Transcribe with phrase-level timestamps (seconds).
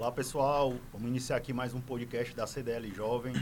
[0.00, 3.34] Olá pessoal, vamos iniciar aqui mais um podcast da CDL Jovem.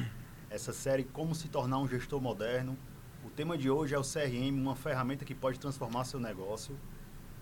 [0.50, 2.76] Essa série Como se tornar um gestor moderno.
[3.24, 6.76] O tema de hoje é o CRM, uma ferramenta que pode transformar seu negócio.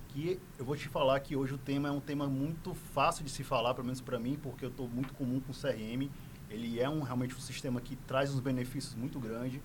[0.08, 3.30] Que eu vou te falar que hoje o tema é um tema muito fácil de
[3.30, 6.10] se falar, pelo menos para mim, porque eu estou muito comum com o CRM.
[6.50, 9.62] Ele é um, realmente um sistema que traz uns benefícios muito grandes.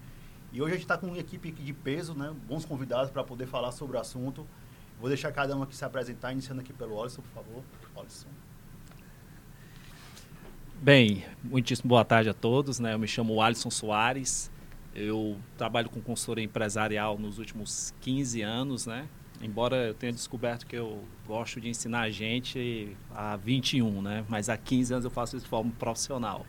[0.53, 2.33] E hoje a gente está com uma equipe de peso, né?
[2.47, 4.47] bons convidados para poder falar sobre o assunto.
[4.97, 7.63] Vou deixar cada um aqui se apresentar, iniciando aqui pelo Alisson, por favor.
[7.97, 8.29] Alisson.
[10.83, 12.79] Bem, muitíssimo boa tarde a todos.
[12.79, 12.95] Né?
[12.95, 14.49] Eu me chamo Alisson Soares.
[14.95, 19.07] Eu trabalho com consultoria empresarial nos últimos 15 anos, né?
[19.43, 24.25] Embora eu tenha descoberto que eu gosto de ensinar a gente há 21, né?
[24.27, 26.47] Mas há 15 anos eu faço isso de forma profissional.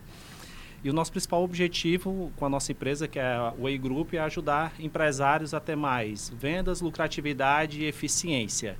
[0.83, 4.19] E o nosso principal objetivo com a nossa empresa, que é a Way Group, é
[4.19, 8.79] ajudar empresários a ter mais vendas, lucratividade e eficiência.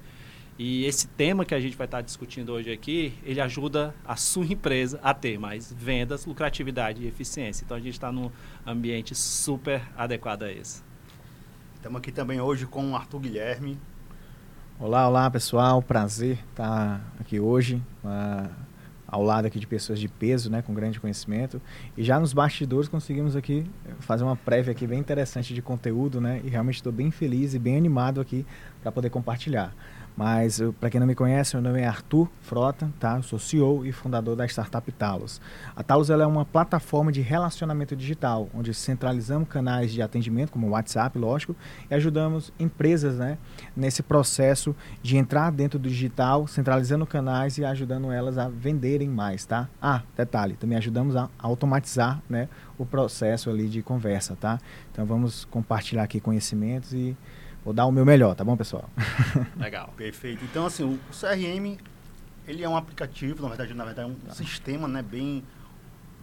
[0.65, 4.45] E esse tema que a gente vai estar discutindo hoje aqui, ele ajuda a sua
[4.45, 7.65] empresa a ter mais vendas, lucratividade e eficiência.
[7.65, 8.31] Então a gente está num
[8.65, 10.81] ambiente super adequado a isso.
[11.75, 13.77] Estamos aqui também hoje com o Arthur Guilherme.
[14.79, 17.83] Olá, olá pessoal, prazer estar aqui hoje.
[18.01, 18.49] Uh,
[19.13, 21.61] ao lado aqui de pessoas de peso, né, com grande conhecimento.
[21.95, 23.63] E já nos bastidores conseguimos aqui
[23.99, 26.41] fazer uma prévia aqui bem interessante de conteúdo, né?
[26.43, 28.43] E realmente estou bem feliz e bem animado aqui
[28.81, 29.71] para poder compartilhar.
[30.15, 33.17] Mas, para quem não me conhece, meu nome é Arthur Frota, tá?
[33.17, 35.41] Eu sou CEO e fundador da startup Talos.
[35.75, 40.67] A Talos ela é uma plataforma de relacionamento digital, onde centralizamos canais de atendimento, como
[40.67, 41.55] o WhatsApp, lógico,
[41.89, 43.39] e ajudamos empresas né,
[43.75, 49.45] nesse processo de entrar dentro do digital, centralizando canais e ajudando elas a venderem mais,
[49.45, 49.67] tá?
[49.81, 52.47] Ah, detalhe, também ajudamos a automatizar né,
[52.77, 54.59] o processo ali de conversa, tá?
[54.91, 57.17] Então, vamos compartilhar aqui conhecimentos e
[57.63, 58.89] Vou dar o meu melhor, tá bom, pessoal?
[59.57, 59.93] Legal.
[59.95, 60.43] Perfeito.
[60.43, 61.77] Então, assim, o CRM,
[62.47, 64.33] ele é um aplicativo, na verdade, na verdade é um tá.
[64.33, 65.43] sistema, né, bem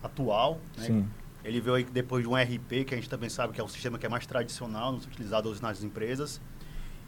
[0.02, 0.84] atual, né?
[0.84, 1.08] Sim.
[1.42, 3.68] Ele veio aí depois de um RP, que a gente também sabe que é um
[3.68, 6.40] sistema que é mais tradicional, nos utilizados nas empresas.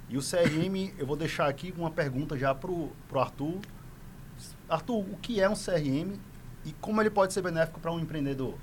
[0.08, 3.60] E o CRM, eu vou deixar aqui uma pergunta já para o Arthur.
[4.68, 6.18] Arthur, o que é um CRM
[6.64, 8.54] e como ele pode ser benéfico para um empreendedor?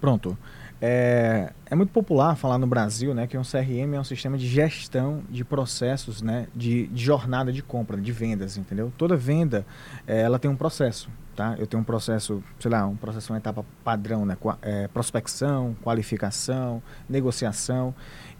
[0.00, 0.36] Pronto.
[0.84, 4.48] É, é, muito popular falar no Brasil né, que um CRM é um sistema de
[4.48, 8.92] gestão de processos né, de, de jornada de compra, de vendas, entendeu?
[8.98, 9.64] Toda venda
[10.08, 11.08] é, ela tem um processo.
[11.36, 11.54] Tá?
[11.56, 14.36] Eu tenho um processo, sei lá, um processo, uma etapa padrão, né?
[14.60, 17.94] É, prospecção, qualificação, negociação.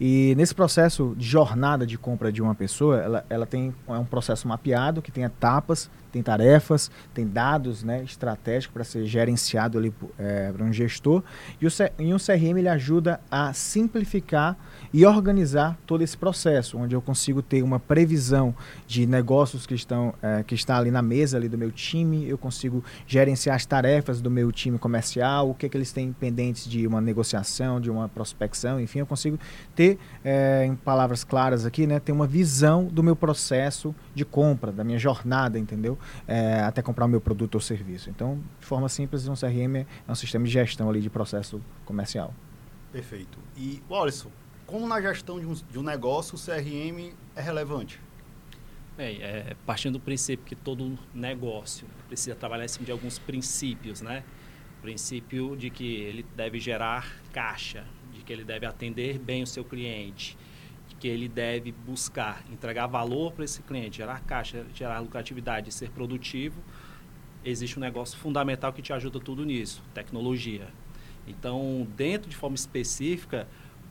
[0.05, 4.05] E nesse processo de jornada de compra de uma pessoa, ela, ela tem é um
[4.05, 9.95] processo mapeado que tem etapas, tem tarefas, tem dados né, estratégicos para ser gerenciado ali
[10.19, 11.23] é, para um gestor.
[11.61, 11.71] E o,
[12.01, 14.57] e um CRM ele ajuda a simplificar
[14.93, 18.55] e organizar todo esse processo, onde eu consigo ter uma previsão
[18.87, 22.37] de negócios que estão é, que está ali na mesa ali do meu time, eu
[22.37, 26.69] consigo gerenciar as tarefas do meu time comercial, o que, é que eles têm pendentes
[26.69, 29.39] de uma negociação, de uma prospecção, enfim, eu consigo
[29.75, 34.71] ter, é, em palavras claras aqui, né, ter uma visão do meu processo de compra,
[34.71, 35.99] da minha jornada, entendeu?
[36.27, 38.11] É, até comprar o meu produto ou serviço.
[38.11, 42.35] Então, de forma simples, um CRM é um sistema de gestão ali de processo comercial.
[42.93, 43.39] Perfeito.
[43.57, 44.27] E, Wallace,
[44.73, 48.01] como na gestão de um, de um negócio o CRM é relevante?
[48.97, 54.25] Bem, é, partindo do princípio que todo negócio precisa trabalhar em de alguns princípios, né?
[54.79, 57.85] O princípio de que ele deve gerar caixa,
[58.15, 60.39] de que ele deve atender bem o seu cliente,
[60.89, 65.91] de que ele deve buscar entregar valor para esse cliente, gerar caixa, gerar lucratividade, ser
[65.91, 66.63] produtivo.
[67.45, 70.67] Existe um negócio fundamental que te ajuda tudo nisso, tecnologia.
[71.27, 73.47] Então, dentro de forma específica,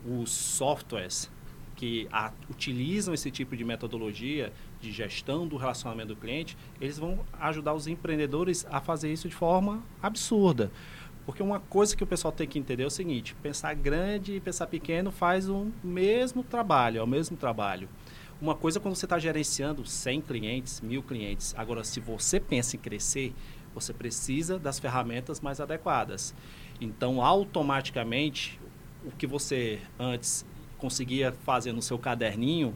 [0.05, 1.29] os softwares
[1.75, 7.25] que a, utilizam esse tipo de metodologia de gestão do relacionamento do cliente, eles vão
[7.39, 10.71] ajudar os empreendedores a fazer isso de forma absurda.
[11.25, 14.39] Porque uma coisa que o pessoal tem que entender é o seguinte: pensar grande e
[14.39, 17.89] pensar pequeno faz o mesmo trabalho, é o mesmo trabalho.
[18.39, 21.53] Uma coisa é quando você está gerenciando 100 clientes, mil clientes.
[21.57, 23.33] Agora, se você pensa em crescer,
[23.73, 26.33] você precisa das ferramentas mais adequadas.
[26.79, 28.59] Então, automaticamente,
[29.05, 30.45] o que você antes
[30.77, 32.75] conseguia fazer no seu caderninho,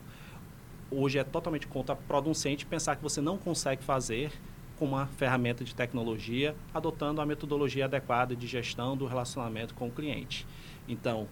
[0.92, 4.31] hoje é totalmente contraproducente pensar que você não consegue fazer
[4.77, 9.92] com uma ferramenta de tecnologia, adotando a metodologia adequada de gestão do relacionamento com o
[9.92, 10.45] cliente.
[10.88, 11.27] Então,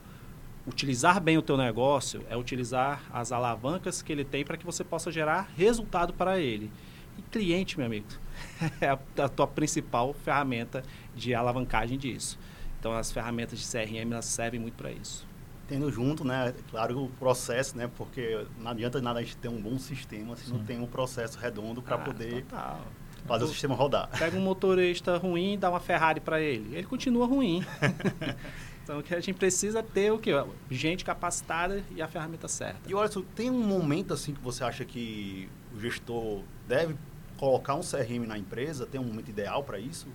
[0.65, 4.83] utilizar bem o teu negócio é utilizar as alavancas que ele tem para que você
[4.83, 6.71] possa gerar resultado para ele.
[7.17, 8.07] E cliente, meu amigo,
[8.79, 10.83] é a, a tua principal ferramenta
[11.15, 12.39] de alavancagem disso.
[12.83, 15.25] Então, as ferramentas de CRM elas servem muito para isso
[15.65, 19.61] tendo junto, né, claro, o processo, né, porque não adianta nada a gente ter um
[19.61, 20.51] bom sistema se Sim.
[20.51, 22.81] não tem um processo redondo para ah, poder total.
[23.25, 24.09] fazer o sistema rodar.
[24.19, 27.65] Pega um motorista ruim, dá uma Ferrari para ele, ele continua ruim.
[28.83, 30.31] então o que a gente precisa é ter o que
[30.69, 32.81] gente capacitada e a ferramenta certa.
[32.85, 36.97] E olha, tem um momento assim que você acha que o gestor deve
[37.37, 38.85] colocar um CRM na empresa?
[38.85, 40.09] Tem um momento ideal para isso?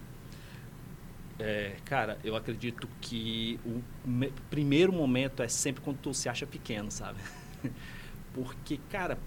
[1.39, 6.47] É, cara, eu acredito que o me, primeiro momento é sempre quando tu se acha
[6.47, 7.19] pequeno, sabe?
[8.35, 9.19] Porque, cara,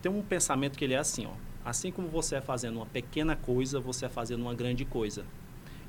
[0.00, 1.32] tem um pensamento que ele é assim, ó.
[1.62, 5.24] Assim como você é fazendo uma pequena coisa, você é fazendo uma grande coisa.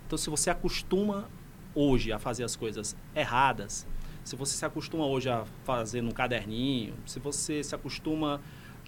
[0.06, 1.30] Então, se você acostuma
[1.74, 3.88] hoje a fazer as coisas erradas,
[4.26, 8.42] se você se acostuma hoje a fazer num caderninho, se você se acostuma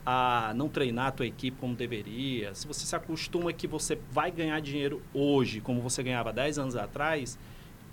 [0.06, 4.32] a não treinar a tua equipe como deveria, se você se acostuma que você vai
[4.32, 7.38] ganhar dinheiro hoje, como você ganhava 10 anos atrás,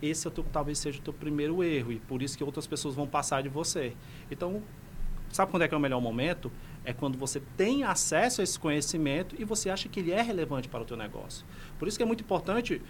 [0.03, 2.67] esse é o teu, talvez seja o teu primeiro erro e por isso que outras
[2.67, 3.93] pessoas vão passar de você.
[4.31, 4.63] Então,
[5.31, 6.51] sabe quando é que é o melhor momento?
[6.85, 10.69] É quando você tem acesso a esse conhecimento e você acha que ele é relevante
[10.69, 11.45] para o teu negócio.
[11.79, 12.81] Por isso que é muito importante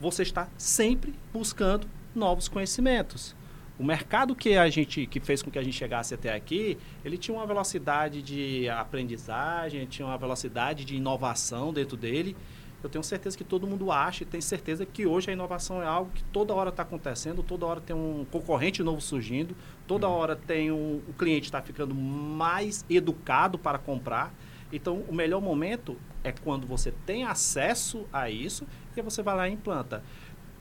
[0.00, 3.34] você estar sempre buscando novos conhecimentos.
[3.78, 7.18] O mercado que a gente que fez com que a gente chegasse até aqui, ele
[7.18, 12.34] tinha uma velocidade de aprendizagem, tinha uma velocidade de inovação dentro dele.
[12.82, 15.86] Eu tenho certeza que todo mundo acha e tem certeza que hoje a inovação é
[15.86, 19.54] algo que toda hora está acontecendo, toda hora tem um concorrente novo surgindo,
[19.86, 24.32] toda hora tem um, o cliente está ficando mais educado para comprar.
[24.72, 29.48] Então, o melhor momento é quando você tem acesso a isso e você vai lá
[29.48, 30.02] e implanta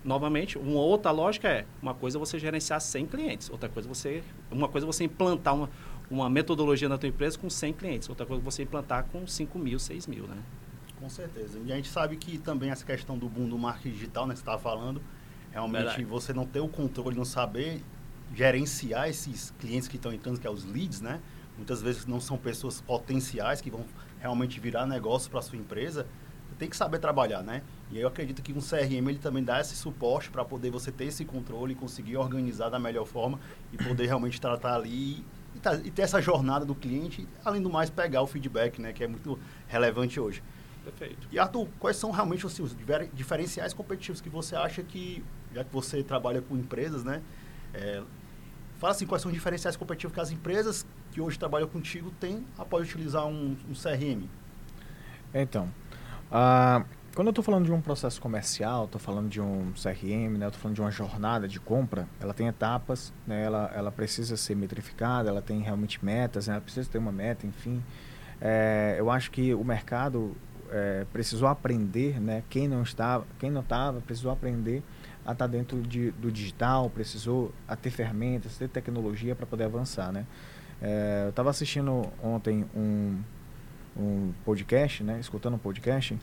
[0.06, 3.94] novamente, uma outra lógica é, uma coisa é você gerenciar 100 clientes, outra coisa é
[3.94, 5.70] você, uma coisa é você implantar uma,
[6.10, 9.58] uma metodologia na tua empresa com 100 clientes, outra coisa é você implantar com 5
[9.58, 10.38] mil, 6 mil, né?
[11.00, 11.60] Com certeza.
[11.66, 14.40] E a gente sabe que também essa questão do boom do marketing digital, né, que
[14.40, 15.02] você estava falando,
[15.52, 16.06] realmente Verdade.
[16.06, 17.82] você não ter o controle, não saber
[18.34, 21.20] gerenciar esses clientes que estão entrando, que é os leads, né?
[21.58, 23.86] Muitas vezes não são pessoas potenciais que vão
[24.20, 26.06] realmente virar negócio para a sua empresa.
[26.50, 27.62] Você tem que saber trabalhar, né?
[27.92, 31.06] E eu acredito que um CRM ele também dá esse suporte para poder você ter
[31.06, 33.40] esse controle e conseguir organizar da melhor forma
[33.72, 35.24] e poder realmente tratar ali
[35.56, 38.92] e, tá, e, ter essa jornada do cliente, além do mais pegar o feedback, né,
[38.92, 40.44] que é muito relevante hoje.
[40.84, 41.28] Perfeito.
[41.32, 42.76] E Arthur, quais são realmente assim, os
[43.14, 45.24] diferenciais competitivos que você acha que,
[45.54, 47.22] já que você trabalha com empresas, né,
[47.74, 48.04] é,
[48.78, 52.46] fala assim, quais são os diferenciais competitivos que as empresas que hoje trabalham contigo têm
[52.58, 54.28] após utilizar um, um CRM?
[55.34, 55.72] Então,
[56.32, 56.86] uh,
[57.16, 60.62] quando eu estou falando de um processo comercial, estou falando de um CRM, né, estou
[60.62, 65.30] falando de uma jornada de compra, ela tem etapas, né, ela, ela precisa ser metrificada,
[65.30, 67.82] ela tem realmente metas, né, ela precisa ter uma meta, enfim.
[68.42, 70.36] É, eu acho que o mercado
[70.70, 74.84] é, precisou aprender, né, quem não estava, quem não estava, precisou aprender
[75.26, 79.64] a estar tá dentro de, do digital, precisou a ter ferramentas, ter tecnologia para poder
[79.64, 80.26] avançar, né.
[80.82, 83.18] É, eu estava assistindo ontem um,
[83.96, 86.20] um podcast, né, escutando um podcast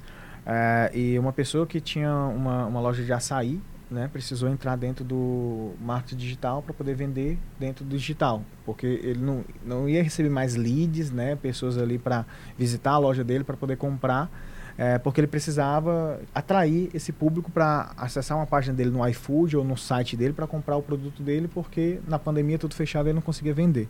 [0.47, 3.61] é, e uma pessoa que tinha uma, uma loja de açaí,
[3.93, 9.21] né, precisou entrar dentro do marketing digital para poder vender dentro do digital, porque ele
[9.21, 12.25] não, não ia receber mais leads, né, pessoas ali para
[12.59, 14.31] visitar a loja dele para poder comprar,
[14.79, 19.65] é, porque ele precisava atrair esse público para acessar uma página dele no iFood ou
[19.65, 23.23] no site dele para comprar o produto dele, porque na pandemia tudo fechado ele não
[23.23, 23.89] conseguia vender.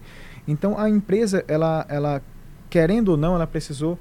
[0.48, 2.20] Então a empresa, ela, ela
[2.68, 3.96] querendo ou não, ela precisou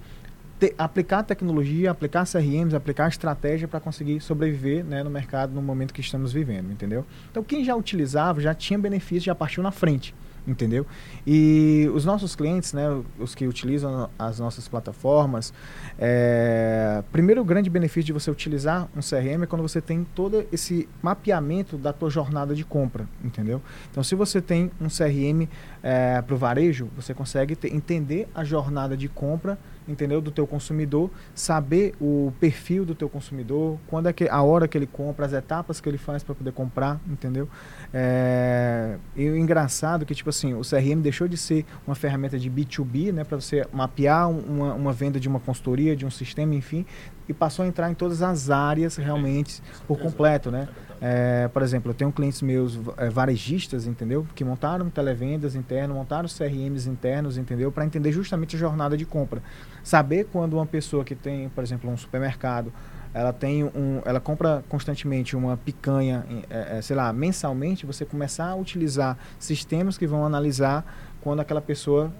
[0.61, 5.91] te, aplicar tecnologia, aplicar CRMs, aplicar estratégia para conseguir sobreviver né, no mercado no momento
[5.91, 7.03] que estamos vivendo, entendeu?
[7.31, 10.13] Então, quem já utilizava já tinha benefício, já partiu na frente
[10.47, 10.87] entendeu?
[11.25, 12.87] E os nossos clientes, né,
[13.19, 15.53] os que utilizam as nossas plataformas,
[15.99, 20.89] é, primeiro grande benefício de você utilizar um CRM é quando você tem todo esse
[20.99, 23.61] mapeamento da tua jornada de compra, entendeu?
[23.91, 25.47] Então, se você tem um CRM
[25.83, 30.21] é, para o varejo, você consegue ter, entender a jornada de compra entendeu?
[30.21, 34.77] Do teu consumidor, saber o perfil do teu consumidor, quando é que a hora que
[34.77, 37.47] ele compra, as etapas que ele faz para poder comprar, entendeu?
[37.93, 42.37] É, e o engraçado é que tipo assim, o CRM deixou de ser uma ferramenta
[42.37, 46.55] de B2B, né, para você mapear uma, uma venda de uma consultoria, de um sistema,
[46.55, 46.85] enfim,
[47.27, 50.67] e passou a entrar em todas as áreas realmente por completo, né?
[51.03, 54.25] É, por exemplo, eu tenho clientes meus é, varejistas, entendeu?
[54.35, 57.71] Que montaram televendas internas, montaram CRMs internos, entendeu?
[57.71, 59.41] Para entender justamente a jornada de compra.
[59.83, 62.71] Saber quando uma pessoa que tem, por exemplo, um supermercado,
[63.15, 68.45] ela tem um, ela compra constantemente uma picanha, é, é, sei lá, mensalmente, você começar
[68.45, 70.85] a utilizar sistemas que vão analisar
[71.19, 72.13] quando aquela pessoa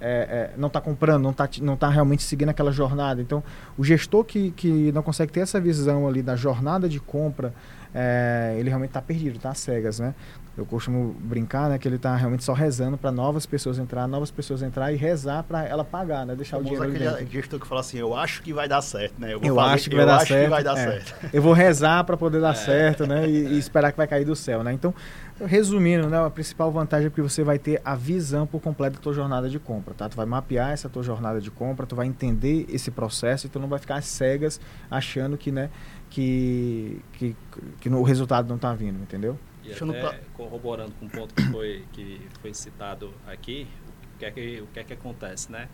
[0.00, 3.20] é, é, não está comprando, não está não tá realmente seguindo aquela jornada.
[3.20, 3.42] Então,
[3.76, 7.54] o gestor que, que não consegue ter essa visão ali da jornada de compra,
[7.94, 10.14] é, ele realmente está perdido, está cegas, né?
[10.56, 14.30] Eu costumo brincar, né, que ele está realmente só rezando para novas pessoas entrar, novas
[14.30, 17.80] pessoas entrar e rezar para ela pagar, né, deixar o dinheiro aquele gestor que fala
[17.80, 19.34] assim, eu acho que vai dar certo, né?
[19.34, 20.50] Eu, eu fazer, acho que vai dar certo.
[20.50, 21.00] Vai dar é.
[21.00, 21.14] certo.
[21.32, 22.54] Eu vou rezar para poder dar é.
[22.54, 24.72] certo, né, e, e, esperar que vai cair do céu, né?
[24.72, 24.94] Então,
[25.44, 29.02] resumindo, né, a principal vantagem é que você vai ter a visão por completo da
[29.02, 30.08] tua jornada de compra, tá?
[30.08, 33.58] Tu vai mapear essa tua jornada de compra, tu vai entender esse processo e tu
[33.58, 35.68] não vai ficar cegas achando que, né,
[36.14, 37.36] que, que,
[37.80, 39.36] que no, o resultado não está vindo, entendeu?
[39.64, 43.66] E Deixa até corroborando com o ponto que foi, que foi citado aqui,
[44.14, 45.68] o que, é que, o que é que acontece, né?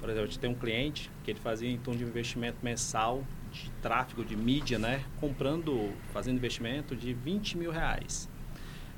[0.00, 3.22] Por exemplo, a gente tem um cliente que ele fazia em torno de investimento mensal
[3.52, 5.04] de tráfego de mídia, né?
[5.20, 8.26] Comprando, fazendo investimento de 20 mil reais.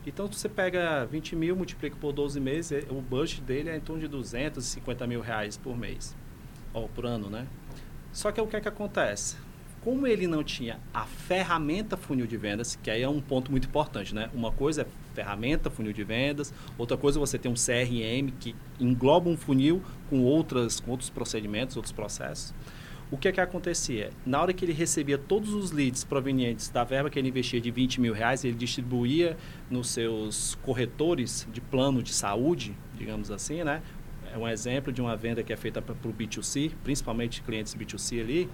[0.06, 4.02] Então, você pega 20 mil, multiplica por 12 meses, o budget dele é em torno
[4.02, 6.16] de 250 mil reais por mês,
[6.72, 7.48] ou por ano, né?
[8.12, 9.36] Só que o que é que acontece?
[9.86, 13.68] Como ele não tinha a ferramenta funil de vendas, que aí é um ponto muito
[13.68, 14.28] importante, né?
[14.34, 18.56] Uma coisa é ferramenta funil de vendas, outra coisa é você tem um CRM que
[18.80, 22.52] engloba um funil com outras com outros procedimentos, outros processos.
[23.12, 24.10] O que é que acontecia?
[24.26, 27.70] Na hora que ele recebia todos os leads provenientes da verba que ele investia de
[27.70, 29.36] 20 mil reais, ele distribuía
[29.70, 33.80] nos seus corretores de plano de saúde, digamos assim, né?
[34.34, 38.20] É um exemplo de uma venda que é feita para o B2C, principalmente clientes B2C
[38.20, 38.50] ali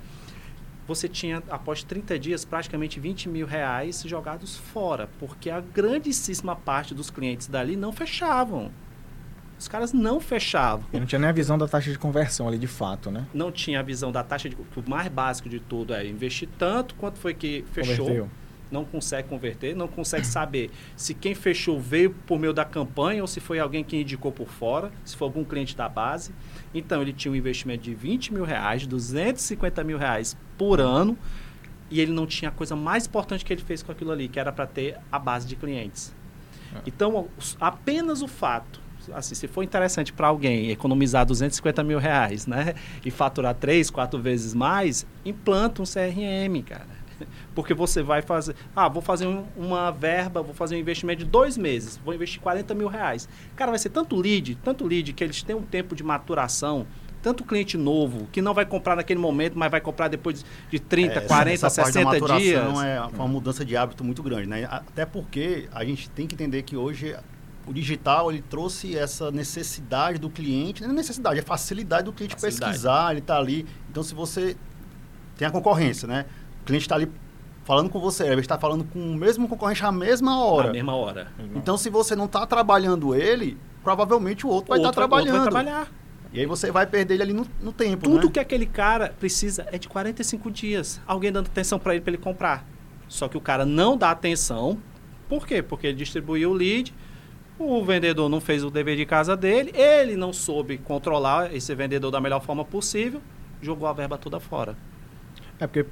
[0.86, 6.94] você tinha, após 30 dias, praticamente 20 mil reais jogados fora, porque a grandíssima parte
[6.94, 8.70] dos clientes dali não fechavam.
[9.58, 10.84] Os caras não fechavam.
[10.92, 13.26] E não tinha nem a visão da taxa de conversão ali de fato, né?
[13.32, 14.56] Não tinha a visão da taxa de.
[14.56, 18.06] O mais básico de tudo é investir tanto quanto foi que fechou.
[18.06, 18.41] Converteu
[18.72, 23.26] não consegue converter, não consegue saber se quem fechou veio por meio da campanha ou
[23.26, 26.32] se foi alguém que indicou por fora, se foi algum cliente da base.
[26.74, 31.16] Então, ele tinha um investimento de 20 mil reais, 250 mil reais por ano,
[31.90, 34.40] e ele não tinha a coisa mais importante que ele fez com aquilo ali, que
[34.40, 36.14] era para ter a base de clientes.
[36.74, 36.80] É.
[36.86, 37.28] Então,
[37.60, 38.80] apenas o fato
[39.12, 42.74] assim, se for interessante para alguém economizar 250 mil reais, né,
[43.04, 46.86] e faturar três, quatro vezes mais, implanta um CRM, cara.
[47.54, 51.30] Porque você vai fazer, ah, vou fazer um, uma verba, vou fazer um investimento de
[51.30, 53.28] dois meses, vou investir 40 mil reais.
[53.54, 56.86] Cara, vai ser tanto lead, tanto lead, que eles têm um tempo de maturação,
[57.22, 61.14] tanto cliente novo, que não vai comprar naquele momento, mas vai comprar depois de 30,
[61.14, 62.62] é, 40, essa 60 dias.
[62.82, 64.64] é uma mudança de hábito muito grande, né?
[64.64, 67.14] Até porque a gente tem que entender que hoje
[67.66, 72.34] o digital ele trouxe essa necessidade do cliente, não é necessidade, é facilidade do cliente
[72.34, 72.72] facilidade.
[72.72, 73.66] pesquisar, ele está ali.
[73.88, 74.56] Então, se você
[75.36, 76.26] tem a concorrência, né?
[76.62, 77.08] O cliente está ali
[77.64, 80.70] falando com você, ele está falando com o mesmo concorrente à mesma hora.
[80.70, 81.32] À mesma hora.
[81.54, 85.40] Então, se você não está trabalhando ele, provavelmente o outro vai estar tá trabalhando.
[85.40, 85.92] Outro vai trabalhar.
[86.32, 88.32] E aí você vai perder ele ali no, no tempo, Tudo né?
[88.32, 91.00] que aquele cara precisa é de 45 dias.
[91.06, 92.66] Alguém dando atenção para ele, para ele comprar.
[93.06, 94.78] Só que o cara não dá atenção.
[95.28, 95.62] Por quê?
[95.62, 96.94] Porque ele distribuiu o lead,
[97.58, 102.10] o vendedor não fez o dever de casa dele, ele não soube controlar esse vendedor
[102.10, 103.20] da melhor forma possível,
[103.60, 104.76] jogou a verba toda fora.
[105.62, 105.86] É porque,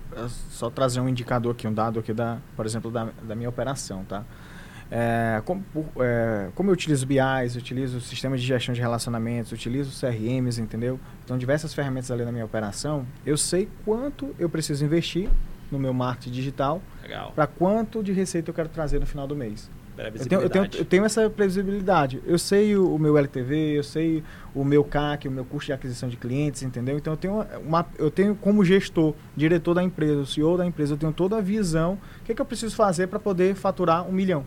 [0.51, 4.05] só trazer um indicador aqui, um dado aqui, da, por exemplo, da, da minha operação,
[4.05, 4.25] tá?
[4.91, 5.65] É, como,
[6.01, 10.99] é, como eu utilizo BIs, utilizo sistemas de gestão de relacionamentos, utilizo CRMs, entendeu?
[11.25, 15.31] Então, diversas ferramentas ali na minha operação, eu sei quanto eu preciso investir
[15.71, 16.83] no meu marketing digital
[17.31, 19.71] para quanto de receita eu quero trazer no final do mês.
[20.01, 22.23] Eu tenho, eu, tenho, eu tenho, essa previsibilidade.
[22.25, 24.23] Eu sei o, o, meu LTV, eu sei
[24.55, 26.97] o meu CAC, o meu custo de aquisição de clientes, entendeu?
[26.97, 30.95] Então eu tenho, uma, eu tenho como gestor, diretor da empresa, o CEO da empresa,
[30.95, 31.99] eu tenho toda a visão.
[32.23, 34.45] O que, é que eu preciso fazer para poder faturar um milhão?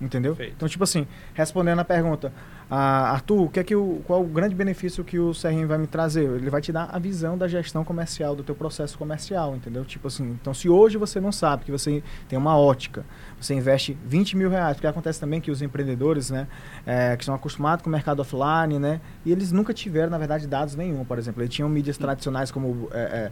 [0.00, 0.34] Entendeu?
[0.34, 0.56] Perfeito.
[0.56, 2.32] Então, tipo assim, respondendo a pergunta,
[2.76, 5.78] ah, Arthur, o que é que o, qual o grande benefício que o CRM vai
[5.78, 6.24] me trazer?
[6.24, 9.84] Ele vai te dar a visão da gestão comercial, do teu processo comercial, entendeu?
[9.84, 13.04] Tipo assim, então se hoje você não sabe que você tem uma ótica,
[13.40, 16.48] você investe 20 mil reais, porque acontece também que os empreendedores, né,
[16.84, 20.44] é, que estão acostumados com o mercado offline, né, e eles nunca tiveram, na verdade,
[20.48, 21.44] dados nenhum, por exemplo.
[21.44, 23.30] Eles tinham mídias tradicionais como é,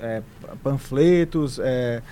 [0.00, 0.22] é, é
[0.62, 2.02] panfletos, é,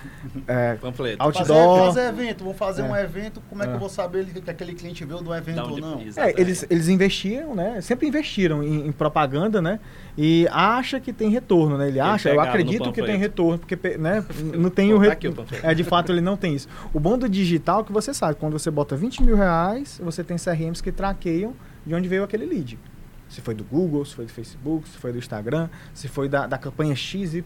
[0.47, 1.21] é, Panfleto.
[1.21, 1.45] outdoor.
[1.45, 4.73] Fazer, fazer evento, vou fazer um evento, como é que eu vou saber que aquele
[4.73, 6.01] cliente veio do evento ou não?
[6.35, 9.79] eles, eles investiram, né, sempre investiram em, em propaganda, né,
[10.17, 11.87] e acha que tem retorno, né?
[11.87, 15.45] Ele acha, eu acredito que tem retorno, porque né, não tem o retorno.
[15.61, 16.67] É, de fato, ele não tem isso.
[16.93, 20.23] O bom do digital é que você sabe, quando você bota 20 mil reais, você
[20.23, 21.53] tem CRMs que traqueiam
[21.85, 22.79] de onde veio aquele lead.
[23.27, 26.47] Se foi do Google, se foi do Facebook, se foi do Instagram, se foi da,
[26.47, 27.43] da campanha XYZ,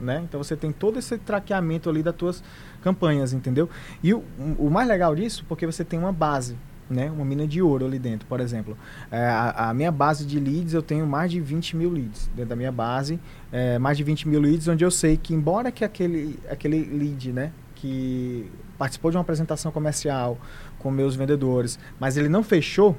[0.00, 0.22] né?
[0.24, 2.42] Então você tem todo esse traqueamento ali das tuas
[2.82, 3.68] campanhas, entendeu?
[4.02, 4.24] E o,
[4.58, 6.56] o mais legal disso, porque você tem uma base
[6.88, 7.10] né?
[7.10, 8.76] Uma mina de ouro ali dentro, por exemplo.
[9.10, 12.50] É, a, a, minha base de leads, eu tenho mais de 20 mil leads dentro
[12.50, 13.18] da minha base.
[13.50, 17.32] É, mais de 20 mil leads, onde eu sei que, embora que aquele, aquele lead,
[17.32, 17.52] né?
[17.74, 20.38] Que participou de uma apresentação comercial
[20.78, 22.96] com meus vendedores, mas ele não fechou,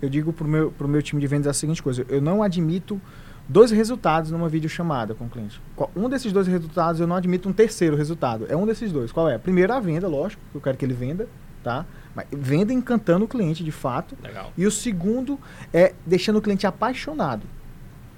[0.00, 2.42] eu digo para o meu, pro meu time de vendas a seguinte coisa: eu não
[2.42, 3.00] admito
[3.48, 5.60] dois resultados numa videochamada com o cliente.
[5.96, 8.46] Um desses dois resultados eu não admito um terceiro resultado.
[8.48, 9.10] É um desses dois.
[9.10, 9.38] Qual é?
[9.38, 11.28] Primeiro a venda, lógico, que eu quero que ele venda,
[11.62, 11.86] tá?
[12.14, 14.16] Mas venda encantando o cliente de fato.
[14.22, 14.52] Legal.
[14.56, 15.38] E o segundo
[15.72, 17.46] é deixando o cliente apaixonado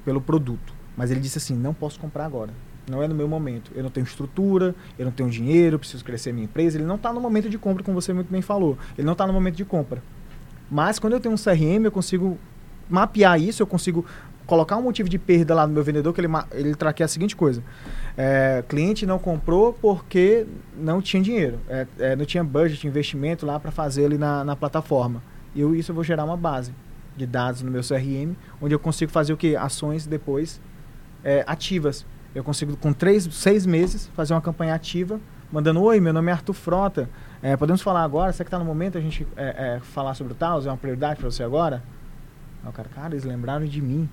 [0.05, 0.73] pelo produto.
[0.97, 2.53] Mas ele disse assim: não posso comprar agora.
[2.91, 3.71] Não é no meu momento.
[3.75, 6.77] Eu não tenho estrutura, eu não tenho dinheiro, preciso crescer minha empresa.
[6.77, 8.77] Ele não está no momento de compra, como você muito bem falou.
[8.99, 10.03] Ele não está no momento de compra.
[10.71, 12.39] Mas quando eu tenho um CRM, eu consigo
[12.89, 14.05] mapear isso, eu consigo
[14.51, 17.37] colocar um motivo de perda lá no meu vendedor, que ele, ele traqueia a seguinte
[17.37, 17.63] coisa.
[18.17, 20.45] É, cliente não comprou porque
[20.77, 24.57] não tinha dinheiro, é, é, não tinha budget, investimento lá para fazer ali na, na
[24.57, 25.23] plataforma.
[25.55, 26.75] E eu, isso eu vou gerar uma base
[27.17, 29.55] de dados no meu CRM, onde eu consigo fazer o que?
[29.55, 30.61] Ações depois
[31.23, 32.05] é, ativas.
[32.35, 35.21] Eu consigo, com três, seis meses, fazer uma campanha ativa,
[35.53, 37.09] mandando, oi, meu nome é Arthur Frota,
[37.41, 38.33] é, podemos falar agora?
[38.33, 40.67] Você que está no momento a gente é, falar sobre o Taos?
[40.67, 41.85] É uma prioridade para você agora?
[42.65, 44.09] Aí o cara, cara, eles lembraram de mim,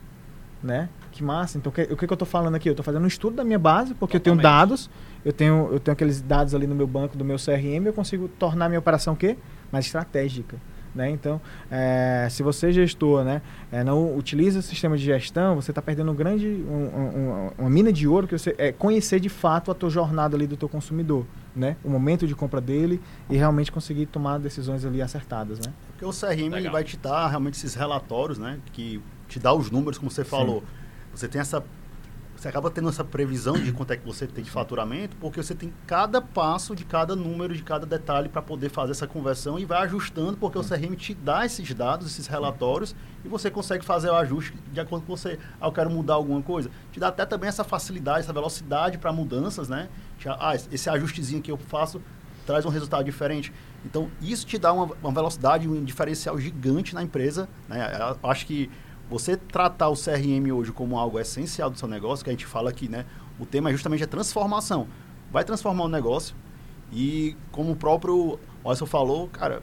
[0.61, 0.89] né?
[1.11, 1.57] Que massa.
[1.57, 2.69] Então, o que, o que, eu estou falando aqui?
[2.69, 4.43] Eu estou fazendo um estudo da minha base, porque Totalmente.
[4.43, 4.89] eu tenho dados,
[5.25, 8.27] eu tenho, eu tenho aqueles dados ali no meu banco, do meu CRM, eu consigo
[8.27, 9.37] tornar a minha operação o quê?
[9.71, 10.57] Mais estratégica.
[10.97, 11.11] Né?
[11.11, 15.79] Então, é, se você gestor né, é, não utiliza o sistema de gestão, você está
[15.79, 19.69] perdendo um grande, um, um, uma mina de ouro que você é conhecer de fato
[19.69, 21.23] a tua jornada ali do teu consumidor,
[21.55, 21.77] né?
[21.83, 22.99] O momento de compra dele
[23.29, 25.71] e realmente conseguir tomar decisões ali acertadas, né?
[25.89, 28.57] Porque o CRM ele vai te dar realmente esses relatórios, né?
[28.73, 30.62] Que te dá os números, como você falou.
[30.62, 30.67] Sim.
[31.13, 31.63] Você tem essa
[32.38, 35.55] você acaba tendo essa previsão de quanto é que você tem de faturamento, porque você
[35.55, 39.65] tem cada passo de cada número, de cada detalhe para poder fazer essa conversão e
[39.65, 44.12] vai ajustando, porque o CRM te dá esses dados, esses relatórios, e você consegue fazer
[44.12, 45.39] o ajuste de acordo com você.
[45.60, 46.69] Ah, eu quero mudar alguma coisa.
[46.91, 49.89] Te dá até também essa facilidade, essa velocidade para mudanças, né?
[50.39, 52.00] Ah, esse ajustezinho que eu faço
[52.46, 53.51] traz um resultado diferente.
[53.84, 57.50] Então, isso te dá uma, uma velocidade, um diferencial gigante na empresa.
[57.67, 57.98] Né?
[58.22, 58.69] Eu acho que
[59.09, 62.69] você tratar o CRM hoje como algo essencial do seu negócio, que a gente fala
[62.69, 63.05] aqui, né?
[63.39, 64.87] O tema é justamente a transformação.
[65.31, 66.35] Vai transformar o negócio
[66.91, 69.61] e, como o próprio Olson falou, cara,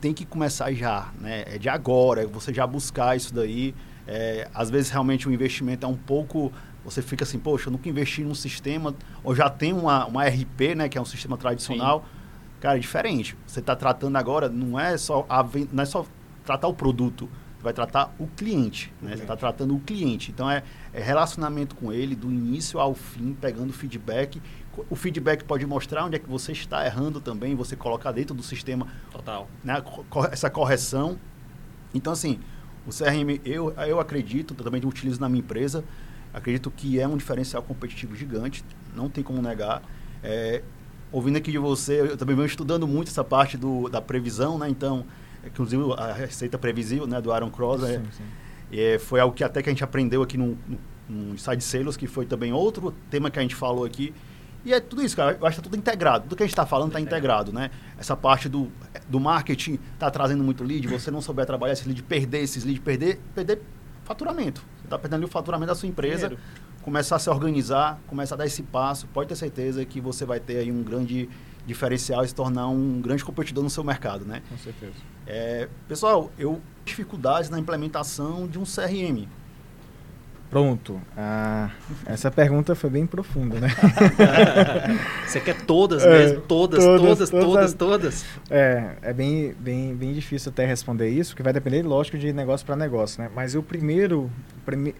[0.00, 1.44] tem que começar já, né?
[1.46, 3.74] É de agora, é você já buscar isso daí.
[4.06, 6.52] É, às vezes, realmente, o investimento é um pouco...
[6.84, 10.76] Você fica assim, poxa, eu nunca investi num sistema, ou já tem uma, uma RP,
[10.76, 10.88] né?
[10.88, 12.00] Que é um sistema tradicional.
[12.00, 12.60] Sim.
[12.60, 13.36] Cara, é diferente.
[13.44, 16.06] Você está tratando agora, não é só, a, não é só
[16.44, 17.28] tratar o produto
[17.66, 19.16] vai tratar o cliente, né?
[19.16, 20.30] Você está tratando o cliente.
[20.30, 24.40] Então, é, é, relacionamento com ele do início ao fim, pegando feedback.
[24.88, 28.42] O feedback pode mostrar onde é que você está errando também, você colocar dentro do
[28.42, 29.48] sistema Total.
[29.64, 29.82] Né,
[30.30, 31.18] essa correção.
[31.92, 32.38] Então, assim,
[32.86, 35.82] o CRM, eu, eu acredito, também utilizo na minha empresa,
[36.32, 39.82] acredito que é um diferencial competitivo gigante, não tem como negar.
[40.22, 40.62] É,
[41.10, 44.68] ouvindo aqui de você, eu também venho estudando muito essa parte do, da previsão, né?
[44.68, 45.04] Então,
[45.46, 48.24] inclusive a receita previsível né, do Aaron Cross, sim, é, sim.
[48.72, 50.78] É, foi algo que até que a gente aprendeu aqui no, no,
[51.08, 54.12] no Side Sales, que foi também outro tema que a gente falou aqui.
[54.64, 55.38] E é tudo isso, cara.
[55.40, 56.24] Eu acho que tá tudo integrado.
[56.24, 57.70] Tudo que a gente está falando está integrado, né?
[57.96, 58.68] Essa parte do,
[59.08, 62.82] do marketing está trazendo muito lead, você não souber trabalhar esse lead, perder esses leads,
[62.82, 63.62] perder, perder
[64.02, 64.64] faturamento.
[64.78, 66.28] Você está perdendo o faturamento da sua empresa.
[66.28, 66.42] Dinheiro.
[66.82, 69.06] Começar a se organizar, começar a dar esse passo.
[69.08, 71.28] Pode ter certeza que você vai ter aí um grande
[71.66, 74.42] diferencial e se tornar um grande competidor no seu mercado, né?
[74.48, 74.92] Com certeza.
[75.26, 79.26] É, pessoal, eu dificuldades na implementação de um CRM.
[80.48, 81.00] Pronto.
[81.16, 81.70] Ah,
[82.04, 83.68] essa pergunta foi bem profunda, né?
[85.26, 86.40] Você quer todas é, mesmo?
[86.42, 91.42] Todas, todas, todas, todas, todas, É, é bem, bem, bem difícil até responder isso, porque
[91.42, 93.28] vai depender, lógico, de negócio para negócio, né?
[93.34, 94.30] Mas o primeiro,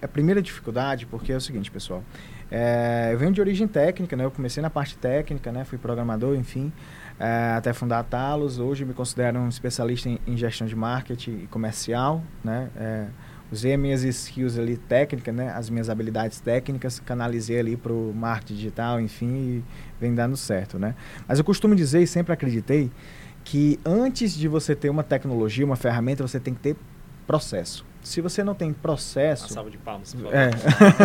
[0.03, 2.03] a primeira dificuldade, porque é o seguinte, pessoal.
[2.51, 4.25] É, eu venho de origem técnica, né?
[4.25, 5.65] Eu comecei na parte técnica, né?
[5.65, 6.73] Fui programador, enfim,
[7.19, 8.59] é, até fundar a Talos.
[8.59, 12.71] Hoje me considero um especialista em, em gestão de marketing e comercial, né?
[12.77, 13.07] É,
[13.51, 15.53] usei as minhas skills ali técnicas, né?
[15.53, 19.65] As minhas habilidades técnicas, canalizei ali para o marketing digital, enfim, e
[20.01, 20.95] vem dando certo, né?
[21.27, 22.91] Mas eu costumo dizer e sempre acreditei
[23.43, 26.77] que antes de você ter uma tecnologia, uma ferramenta, você tem que ter
[27.27, 27.85] processo.
[28.07, 29.47] Se você não tem processo.
[29.47, 30.15] Uma salva de palmas.
[30.31, 30.51] É.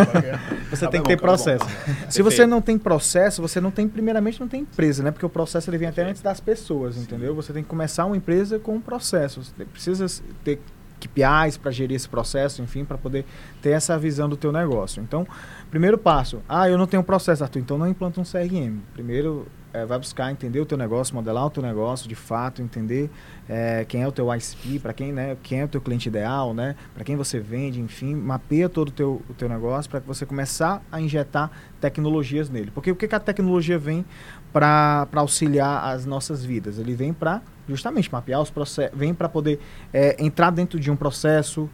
[0.70, 1.64] você tem que ter processo.
[2.08, 5.10] Se você não tem processo, você não tem, primeiramente, não tem empresa, né?
[5.10, 7.34] Porque o processo ele vem até antes das pessoas, entendeu?
[7.34, 9.42] Você tem que começar uma empresa com um processo.
[9.42, 10.06] Você precisa
[10.44, 10.60] ter
[11.06, 13.24] KPIs para gerir esse processo, enfim, para poder
[13.60, 15.02] ter essa visão do teu negócio.
[15.02, 15.26] Então,
[15.70, 18.78] primeiro passo, ah, eu não tenho processo, Arthur, então não implanta um CRM.
[18.92, 23.10] Primeiro, é, vai buscar entender o teu negócio, modelar o teu negócio, de fato, entender
[23.48, 26.52] é, quem é o teu ICP, para quem, né, quem é o teu cliente ideal,
[26.52, 30.06] né, para quem você vende, enfim, mapeia todo o teu, o teu negócio para que
[30.06, 32.70] você começar a injetar tecnologias nele.
[32.70, 34.04] Porque o que, que a tecnologia vem
[34.52, 36.78] para auxiliar as nossas vidas?
[36.78, 39.60] Ele vem para justamente mapear os processos, vem para poder
[39.92, 41.70] é, entrar dentro de um processo,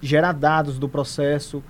[0.00, 1.62] gerar dados do processo,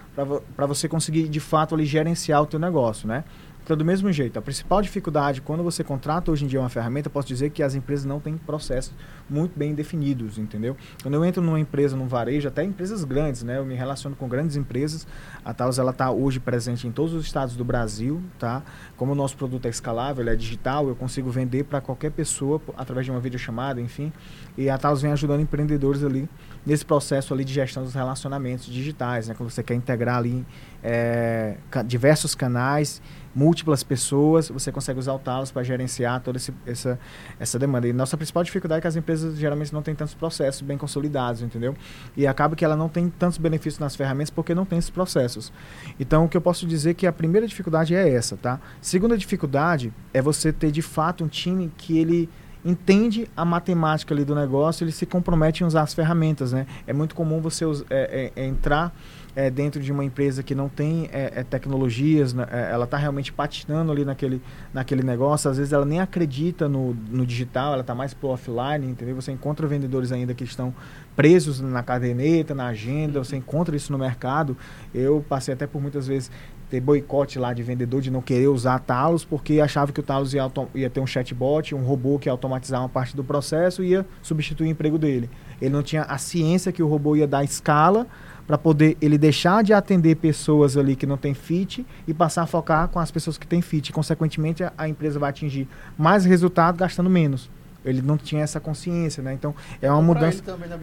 [0.57, 3.25] para você conseguir de fato ali gerenciar o teu negócio, né?
[3.69, 7.11] Então, do mesmo jeito, a principal dificuldade quando você contrata hoje em dia uma ferramenta,
[7.11, 8.95] posso dizer que as empresas não têm processos
[9.29, 10.75] muito bem definidos, entendeu?
[11.03, 13.59] Quando eu entro numa empresa, num varejo, até empresas grandes, né?
[13.59, 15.07] Eu me relaciono com grandes empresas.
[15.45, 18.63] A Taos, ela está hoje presente em todos os estados do Brasil, tá?
[18.97, 23.05] Como o nosso produto é escalável, é digital, eu consigo vender para qualquer pessoa através
[23.05, 24.11] de uma videochamada, enfim.
[24.57, 26.27] E a Taos vem ajudando empreendedores ali
[26.65, 29.35] nesse processo ali de gestão dos relacionamentos digitais, né?
[29.35, 30.47] Quando você quer integrar ali
[30.83, 33.01] é, diversos canais
[33.38, 36.99] múltiplas pessoas, você consegue Talos para gerenciar toda esse, essa,
[37.38, 37.87] essa demanda.
[37.87, 41.41] E nossa principal dificuldade é que as empresas geralmente não têm tantos processos bem consolidados,
[41.41, 41.77] entendeu?
[42.17, 45.53] E acaba que ela não tem tantos benefícios nas ferramentas porque não tem esses processos.
[46.01, 48.61] Então, o que eu posso dizer é que a primeira dificuldade é essa, tá?
[48.81, 52.29] Segunda dificuldade é você ter de fato um time que ele
[52.64, 56.66] entende a matemática ali do negócio, ele se compromete em usar as ferramentas, né?
[56.87, 58.94] É muito comum você é, é, é entrar
[59.38, 63.33] é, dentro de uma empresa que não tem é, é, tecnologias, né, ela está realmente
[63.33, 64.42] patinando ali naquele,
[64.75, 68.85] naquele negócio, às vezes ela nem acredita no, no digital, ela está mais pro offline,
[68.85, 69.14] entendeu?
[69.14, 70.75] Você encontra vendedores ainda que estão
[71.14, 74.57] presos na caderneta, na agenda, você encontra isso no mercado.
[74.92, 76.33] Eu passei até por muitas vezes
[76.71, 80.35] ter boicote lá de vendedor de não querer usar Talos porque achava que o Talos
[80.35, 83.89] ia, ia ter um chatbot, um robô que ia automatizar uma parte do processo e
[83.89, 85.31] ia substituir o emprego dele.
[85.61, 88.07] Ele não tinha a ciência que o robô ia dar escala
[88.47, 92.47] para poder ele deixar de atender pessoas ali que não tem fit e passar a
[92.47, 93.93] focar com as pessoas que têm fit.
[93.93, 97.51] Consequentemente, a, a empresa vai atingir mais resultado gastando menos.
[97.85, 99.33] Ele não tinha essa consciência, né?
[99.33, 100.43] Então é uma mudança.
[100.43, 100.79] Também, né,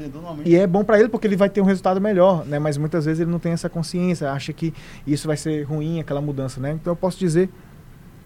[0.45, 2.57] e é bom para ele porque ele vai ter um resultado melhor, né?
[2.57, 4.73] Mas muitas vezes ele não tem essa consciência, acha que
[5.05, 6.71] isso vai ser ruim, aquela mudança, né?
[6.71, 7.49] Então eu posso dizer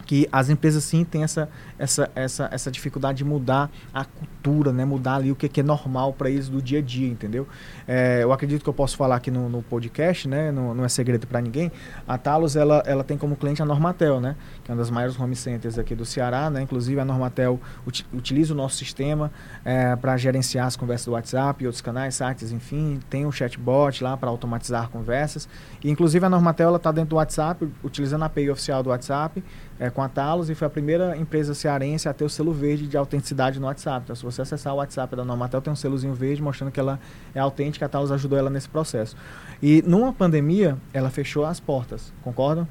[0.09, 4.83] que as empresas sim têm essa, essa, essa, essa dificuldade de mudar a cultura, né?
[4.83, 7.47] mudar ali o que, que é normal para eles do dia a dia, entendeu?
[7.87, 10.51] É, eu acredito que eu posso falar aqui no, no podcast, né?
[10.51, 11.71] não, não é segredo para ninguém.
[12.07, 14.35] A Talos ela, ela tem como cliente a Normatel, né?
[14.63, 16.49] que é uma das maiores home centers aqui do Ceará.
[16.49, 16.63] Né?
[16.63, 19.31] Inclusive a Normatel ut utiliza o nosso sistema
[19.63, 22.99] é, para gerenciar as conversas do WhatsApp e outros canais, sites, enfim.
[23.11, 25.47] Tem um chatbot lá para automatizar conversas.
[25.83, 29.43] E, inclusive a Normatel está dentro do WhatsApp, utilizando a API oficial do WhatsApp
[29.79, 32.85] é, com a Talos e foi a primeira empresa cearense a ter o selo verde
[32.85, 34.03] de autenticidade no WhatsApp.
[34.03, 36.99] Então, se você acessar o WhatsApp da Normatel, tem um selozinho verde mostrando que ela
[37.33, 37.85] é autêntica.
[37.85, 39.15] A Talos ajudou ela nesse processo.
[39.61, 42.67] E numa pandemia, ela fechou as portas, concordam?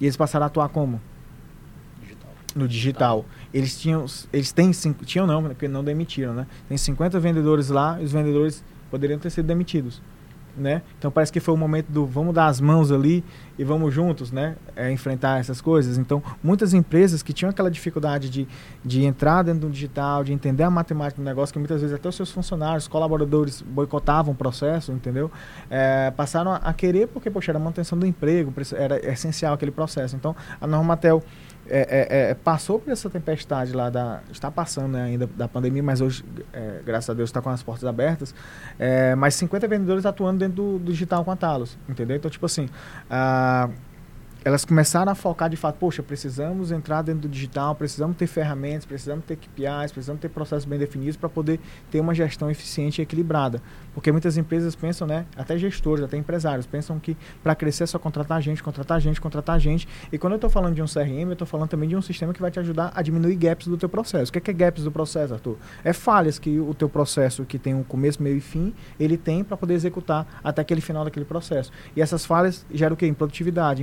[0.00, 1.00] E eles passaram a atuar como?
[2.00, 2.32] Digital.
[2.54, 3.24] No digital.
[3.52, 6.46] Eles tinham, eles têm, cinco, tinham não, porque não demitiram, né?
[6.68, 10.00] Tem 50 vendedores lá e os vendedores poderiam ter sido demitidos
[10.56, 10.82] né?
[10.98, 13.24] Então parece que foi o momento do vamos dar as mãos ali
[13.58, 14.56] e vamos juntos, né?
[14.76, 15.98] É, enfrentar essas coisas.
[15.98, 18.48] Então muitas empresas que tinham aquela dificuldade de,
[18.84, 22.08] de entrar dentro do digital, de entender a matemática do negócio, que muitas vezes até
[22.08, 25.30] os seus funcionários, colaboradores boicotavam o processo, entendeu?
[25.70, 30.16] É, passaram a, a, querer porque poxa era manutenção do emprego, era essencial aquele processo.
[30.16, 31.22] Então a Normatel
[31.68, 35.82] é, é, é, passou por essa tempestade lá da está passando né, ainda da pandemia
[35.82, 38.34] mas hoje é, graças a Deus está com as portas abertas.
[38.78, 42.16] É, mas 50 vendedores atuando dentro do, do digital com a Talos entendeu?
[42.16, 42.68] Então tipo assim
[43.08, 43.68] a,
[44.44, 48.84] elas começaram a focar de fato, poxa, precisamos entrar dentro do digital, precisamos ter ferramentas,
[48.84, 51.58] precisamos ter KPIs, precisamos ter processos bem definidos para poder
[51.90, 53.62] ter uma gestão eficiente e equilibrada.
[53.94, 57.98] Porque muitas empresas pensam, né, até gestores, até empresários, pensam que para crescer é só
[57.98, 59.88] contratar gente, contratar gente, contratar gente.
[60.12, 62.34] E quando eu estou falando de um CRM, eu estou falando também de um sistema
[62.34, 64.28] que vai te ajudar a diminuir gaps do teu processo.
[64.28, 65.56] O que é, que é gaps do processo, Arthur?
[65.82, 69.42] É falhas que o teu processo, que tem um começo, meio e fim, ele tem
[69.42, 71.72] para poder executar até aquele final daquele processo.
[71.96, 73.06] E essas falhas geram o quê?
[73.06, 73.80] Em produtividade.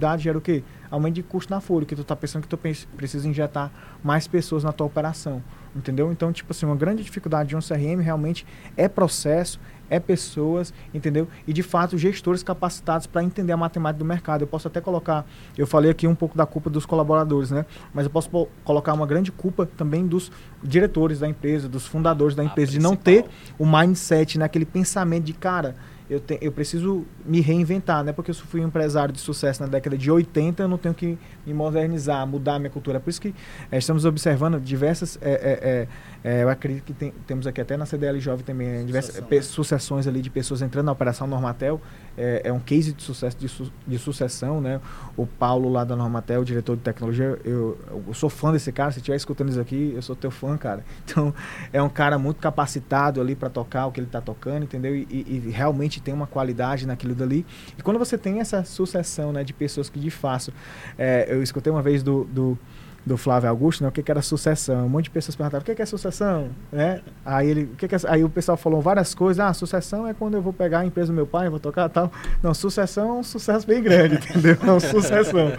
[0.00, 0.64] Em produtividade gera o quê?
[0.90, 2.58] Aumento de custo na folha, que tu está pensando que tu
[2.96, 3.70] precisa injetar
[4.02, 5.42] mais pessoas na tua operação
[5.74, 6.10] entendeu?
[6.10, 11.26] Então, tipo assim, uma grande dificuldade de um CRM realmente é processo, é pessoas, entendeu?
[11.46, 14.42] E de fato, gestores capacitados para entender a matemática do mercado.
[14.42, 17.66] Eu posso até colocar, eu falei aqui um pouco da culpa dos colaboradores, né?
[17.92, 18.30] Mas eu posso
[18.64, 20.30] colocar uma grande culpa também dos
[20.62, 23.24] diretores da empresa, dos fundadores da empresa, de não ter
[23.58, 24.44] o mindset, né?
[24.44, 25.74] aquele pensamento de, cara,
[26.10, 28.12] eu, te, eu preciso me reinventar, né?
[28.12, 31.16] Porque eu fui um empresário de sucesso na década de 80, eu não tenho que
[31.46, 32.98] me modernizar, mudar a minha cultura.
[32.98, 33.32] Por isso que
[33.70, 35.16] é, estamos observando diversas.
[35.22, 35.86] É,
[36.22, 39.42] é, eu acredito que tem, temos aqui até na CDL Jovem também diversas Sucessão, né?
[39.42, 41.80] sucessões ali de pessoas entrando na Operação Normatel.
[42.16, 44.80] É, um case de sucesso de, su, de, sucessão, né?
[45.16, 48.90] O Paulo lá da Normatel, diretor de tecnologia, eu, eu sou fã desse cara.
[48.90, 50.84] Se estiver escutando isso aqui, eu sou teu fã, cara.
[51.10, 51.34] Então,
[51.72, 54.94] é um cara muito capacitado ali para tocar o que ele está tocando, entendeu?
[54.94, 57.44] E, e, e realmente tem uma qualidade naquilo dali.
[57.76, 60.52] E quando você tem essa sucessão né, de pessoas que de fato.
[60.98, 62.58] É, eu escutei uma vez do, do,
[63.04, 64.86] do, Flávio Augusto, né, o que, que era sucessão.
[64.86, 66.50] Um monte de pessoas perguntavam o que, que é sucessão?
[66.70, 67.00] Né?
[67.24, 69.40] Aí, ele, o que, que é, aí o pessoal falou várias coisas.
[69.40, 72.12] Ah, sucessão é quando eu vou pegar a empresa do meu pai, vou tocar tal.
[72.42, 74.56] Não, sucessão é um sucesso bem grande, entendeu?
[74.76, 75.52] É sucessão.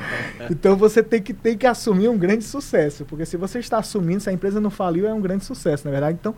[0.49, 3.05] Então você tem que, tem que assumir um grande sucesso.
[3.05, 5.91] Porque se você está assumindo, se a empresa não faliu, é um grande sucesso, na
[5.91, 6.17] verdade.
[6.19, 6.35] Então,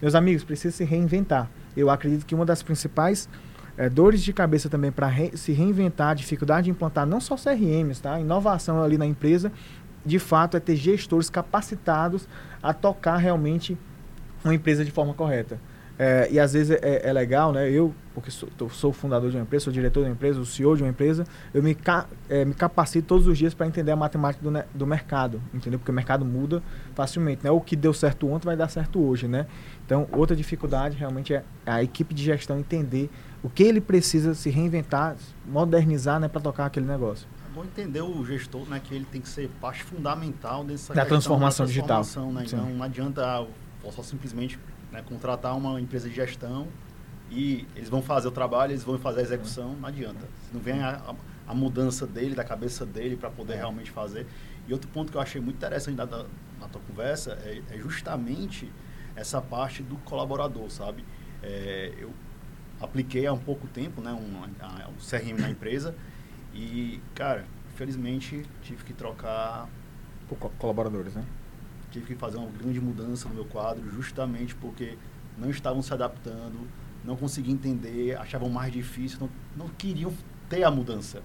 [0.00, 1.50] meus amigos, precisa se reinventar.
[1.76, 3.28] Eu acredito que uma das principais
[3.78, 8.00] é, dores de cabeça também para re se reinventar, dificuldade de implantar não só CRMs,
[8.00, 8.18] tá?
[8.18, 9.52] Inovação ali na empresa,
[10.06, 12.28] de fato, é ter gestores capacitados
[12.62, 13.76] a tocar realmente
[14.44, 15.58] uma empresa de forma correta.
[15.98, 17.70] É, e às vezes é, é, legal, né?
[17.70, 20.76] Eu, porque sou, sou fundador de uma empresa, sou diretor de uma empresa, o CEO
[20.76, 23.96] de uma empresa, eu me, ca, é, me capacito todos os dias para entender a
[23.96, 25.78] matemática do, do mercado, entendeu?
[25.78, 26.62] Porque o mercado muda
[26.94, 27.50] facilmente, né?
[27.50, 29.46] O que deu certo ontem vai dar certo hoje, né?
[29.86, 33.10] Então, outra dificuldade realmente é a equipe de gestão entender
[33.42, 35.16] o que ele precisa se reinventar,
[35.46, 37.26] modernizar, né, para tocar aquele negócio.
[37.56, 41.64] Bom entender o gestor, né, que ele tem que ser parte fundamental dessa da transformação,
[41.64, 42.32] da transformação digital.
[42.32, 42.44] Né?
[42.44, 43.48] Então, não adianta
[43.92, 44.58] só simplesmente
[44.92, 46.68] né, contratar uma empresa de gestão
[47.30, 50.20] e eles vão fazer o trabalho, eles vão fazer a execução, não adianta.
[50.20, 51.14] Se não vem a,
[51.48, 54.26] a, mudança dele, da cabeça dele para poder realmente fazer.
[54.68, 56.26] E outro ponto que eu achei muito interessante da, da,
[56.60, 58.70] na tua conversa é, é, justamente
[59.14, 61.02] essa parte do colaborador, sabe?
[61.42, 62.12] É, eu
[62.82, 65.94] apliquei há um pouco tempo, né, um, a, um CRM na empresa
[66.56, 69.68] e, cara, infelizmente tive que trocar...
[70.28, 71.24] Por colaboradores, né?
[71.90, 74.96] tive que fazer uma grande mudança no meu quadro, justamente porque
[75.38, 76.66] não estavam se adaptando,
[77.04, 80.12] não conseguiam entender, achavam mais difícil, não, não queriam
[80.48, 81.22] ter a mudança.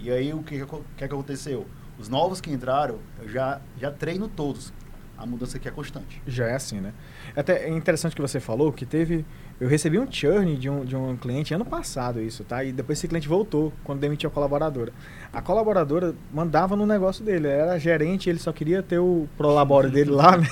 [0.00, 1.66] E aí o que, que, que aconteceu?
[1.98, 4.72] Os novos que entraram, eu já, já treino todos.
[5.16, 6.22] A mudança aqui é constante.
[6.26, 6.92] Já é assim, né?
[7.34, 9.24] Até é interessante que você falou que teve
[9.60, 12.62] eu recebi um churn de um, de um cliente ano passado, isso, tá?
[12.62, 14.92] E depois esse cliente voltou quando demitiu a colaboradora.
[15.32, 20.10] A colaboradora mandava no negócio dele, era gerente, ele só queria ter o prolabore dele
[20.10, 20.46] lá, né?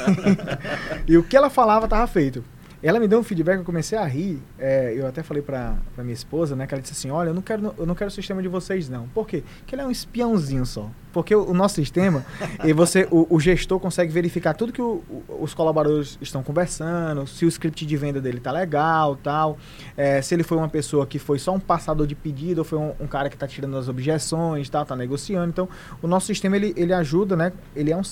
[1.07, 2.43] e o que ela falava estava feito.
[2.83, 4.39] Ela me deu um feedback, eu comecei a rir.
[4.59, 6.67] É, eu até falei pra, pra minha esposa, né?
[6.67, 8.89] Que ela disse assim: Olha, eu não quero, eu não quero o sistema de vocês,
[8.89, 9.09] não.
[9.09, 9.43] Por quê?
[9.59, 10.91] Porque ele é um espiãozinho só.
[11.13, 12.25] Porque o, o nosso sistema,
[12.63, 15.03] e você, o, o, gestor consegue verificar tudo que o,
[15.41, 19.57] os colaboradores estão conversando, se o script de venda dele tá legal, tal.
[19.97, 22.79] É, se ele foi uma pessoa que foi só um passador de pedido, ou foi
[22.79, 25.49] um, um cara que tá tirando as objeções, tal, tá negociando.
[25.49, 25.69] Então,
[26.03, 27.51] o nosso sistema ele, ele ajuda, né?
[27.75, 28.03] Ele é um,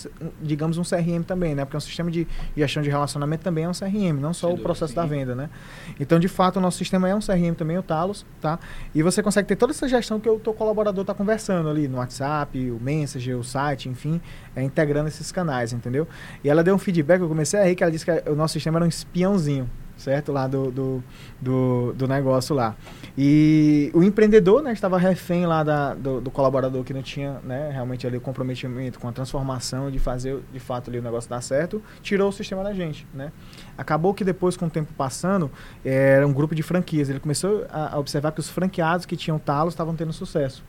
[0.40, 1.66] digamos, um CRM também, né?
[1.66, 4.58] Porque é um sistema de gestão de relacionamento também é um CRM, não só o
[4.58, 4.96] processo sim.
[4.96, 5.50] da venda, né?
[5.98, 8.58] Então, de fato, o nosso sistema é um CRM também, o Talos, tá?
[8.94, 11.98] E você consegue ter toda essa gestão que o teu colaborador está conversando ali no
[11.98, 14.20] WhatsApp, o Messenger, o site, enfim,
[14.54, 16.06] é, integrando esses canais, entendeu?
[16.42, 18.54] E ela deu um feedback, eu comecei a rir, que ela disse que o nosso
[18.54, 20.32] sistema era um espiãozinho certo?
[20.32, 21.04] Lá do, do,
[21.40, 22.76] do, do, negócio lá.
[23.16, 27.70] E o empreendedor, né, estava refém lá da, do, do, colaborador que não tinha, né,
[27.72, 31.40] realmente ali o comprometimento com a transformação de fazer, de fato, ali o negócio dar
[31.40, 33.32] certo, tirou o sistema da gente, né?
[33.76, 35.50] Acabou que depois, com o tempo passando,
[35.84, 37.08] era um grupo de franquias.
[37.08, 40.62] Ele começou a, observar que os franqueados que tinham talos estavam tendo sucesso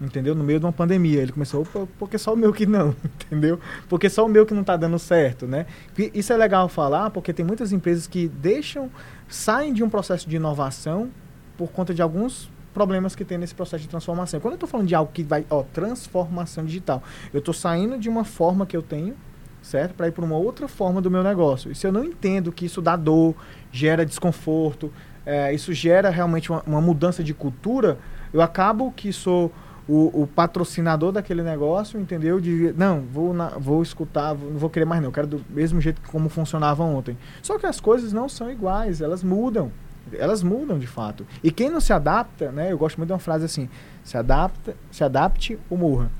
[0.00, 0.34] entendeu?
[0.34, 1.20] No meio de uma pandemia.
[1.20, 3.58] Ele começou, opa, porque só o meu que não, entendeu?
[3.88, 5.66] Porque só o meu que não está dando certo, né?
[6.12, 8.90] Isso é legal falar, porque tem muitas empresas que deixam,
[9.28, 11.10] saem de um processo de inovação
[11.56, 14.40] por conta de alguns problemas que tem nesse processo de transformação.
[14.40, 17.02] Quando eu estou falando de algo que vai, ó, transformação digital,
[17.32, 19.14] eu estou saindo de uma forma que eu tenho,
[19.62, 19.94] certo?
[19.94, 21.70] Para ir para uma outra forma do meu negócio.
[21.70, 23.34] E se eu não entendo que isso dá dor,
[23.70, 24.92] gera desconforto,
[25.24, 27.96] é, isso gera realmente uma, uma mudança de cultura,
[28.32, 29.52] eu acabo que sou
[29.88, 32.40] o, o, patrocinador daquele negócio, entendeu?
[32.40, 36.00] De, não, vou, na, vou escutar, não vou querer mais não, quero do mesmo jeito
[36.10, 37.16] como funcionava ontem.
[37.42, 39.70] Só que as coisas não são iguais, elas mudam.
[40.12, 41.26] Elas mudam de fato.
[41.42, 42.70] E quem não se adapta, né?
[42.70, 43.68] Eu gosto muito de uma frase assim:
[44.02, 46.10] se adapta, se adapte ou morra.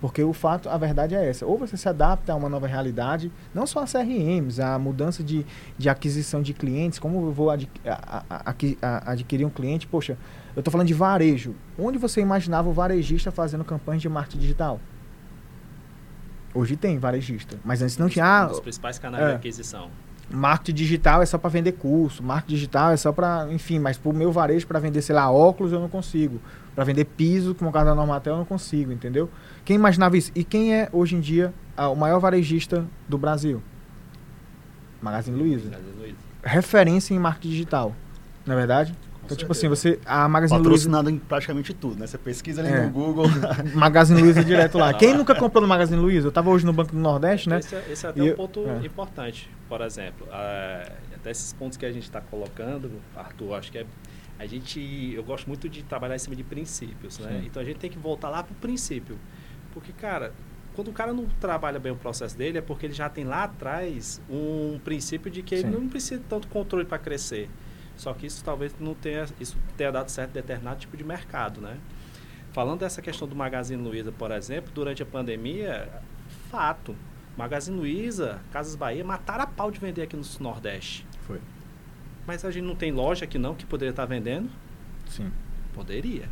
[0.00, 1.46] Porque o fato, a verdade é essa.
[1.46, 5.46] Ou você se adapta a uma nova realidade, não só a CRMs, a mudança de,
[5.78, 10.18] de aquisição de clientes, como eu vou a, a, a, adquirir um cliente, poxa,
[10.54, 11.54] eu estou falando de varejo.
[11.78, 14.80] Onde você imaginava o varejista fazendo campanha de marketing digital?
[16.54, 18.44] Hoje tem varejista, mas antes não tinha.
[18.46, 19.28] Um dos principais canais é.
[19.30, 19.90] de aquisição.
[20.30, 24.12] marketing digital é só para vender curso, marketing digital é só para, enfim, mas pro
[24.12, 26.40] meu varejo para vender, sei lá, óculos eu não consigo.
[26.72, 29.28] Para vender piso, como o caso da Normatel, eu não consigo, entendeu?
[29.64, 30.30] Quem imaginava isso?
[30.34, 33.60] E quem é hoje em dia a, o maior varejista do Brasil?
[35.02, 35.70] Magazine Luiza.
[35.70, 36.16] Magazine Luiza.
[36.42, 37.96] Referência em marketing digital.
[38.46, 38.94] Não é verdade?
[39.24, 42.06] Então, tipo assim, você a Magazine Luiza Patrocinado em praticamente tudo, né?
[42.06, 42.84] Você pesquisa ali É.
[42.84, 43.26] no Google.
[43.74, 44.92] Magazine Luiza direto lá.
[44.94, 46.28] Quem nunca comprou no Magazine Luiza?
[46.28, 47.58] Eu tava hoje no Banco do Nordeste, né?
[47.58, 48.86] Esse, é- esse é até E um eu- ponto é.
[48.86, 50.26] importante, por exemplo.
[51.16, 53.86] até esses pontos que a gente está colocando, Arthur, acho que é.
[54.38, 55.12] A gente.
[55.14, 57.38] Eu gosto muito de trabalhar em cima de princípios, né?
[57.40, 57.46] Sim.
[57.46, 59.16] Então a gente tem que voltar lá pro princípio.
[59.72, 60.32] Porque, cara,
[60.74, 63.44] quando o cara não trabalha bem o processo dele, é porque ele já tem lá
[63.44, 65.70] atrás um princípio de que ele Sim.
[65.70, 67.48] não precisa de tanto controle para crescer.
[67.96, 71.60] Só que isso talvez não tenha, isso tenha dado certo em determinado tipo de mercado,
[71.60, 71.78] né?
[72.52, 75.88] Falando dessa questão do Magazine Luiza, por exemplo, durante a pandemia,
[76.50, 76.94] fato,
[77.36, 81.04] Magazine Luiza, Casas Bahia mataram a pau de vender aqui no Nordeste.
[81.26, 81.40] Foi.
[82.26, 84.48] Mas a gente não tem loja aqui não que poderia estar vendendo?
[85.08, 85.32] Sim.
[85.72, 86.28] Poderia.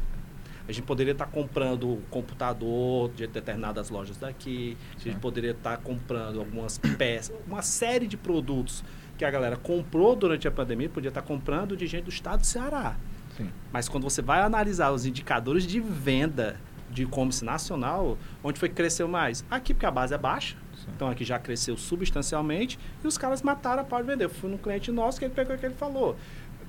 [0.67, 4.77] A gente poderia estar comprando computador de determinadas lojas daqui.
[4.91, 5.21] A gente Sim.
[5.21, 8.85] poderia estar comprando algumas peças, uma série de produtos
[9.23, 12.47] que a galera comprou durante a pandemia, podia estar comprando de gente do estado do
[12.47, 12.97] Ceará.
[13.37, 13.49] Sim.
[13.73, 16.57] Mas quando você vai analisar os indicadores de venda
[16.91, 19.45] de e-commerce nacional, onde foi que cresceu mais?
[19.49, 20.57] Aqui, porque a base é baixa.
[20.75, 20.89] Sim.
[20.97, 24.25] Então aqui já cresceu substancialmente e os caras mataram a pau de vender.
[24.25, 26.17] Eu fui num cliente nosso que ele pegou o que ele falou.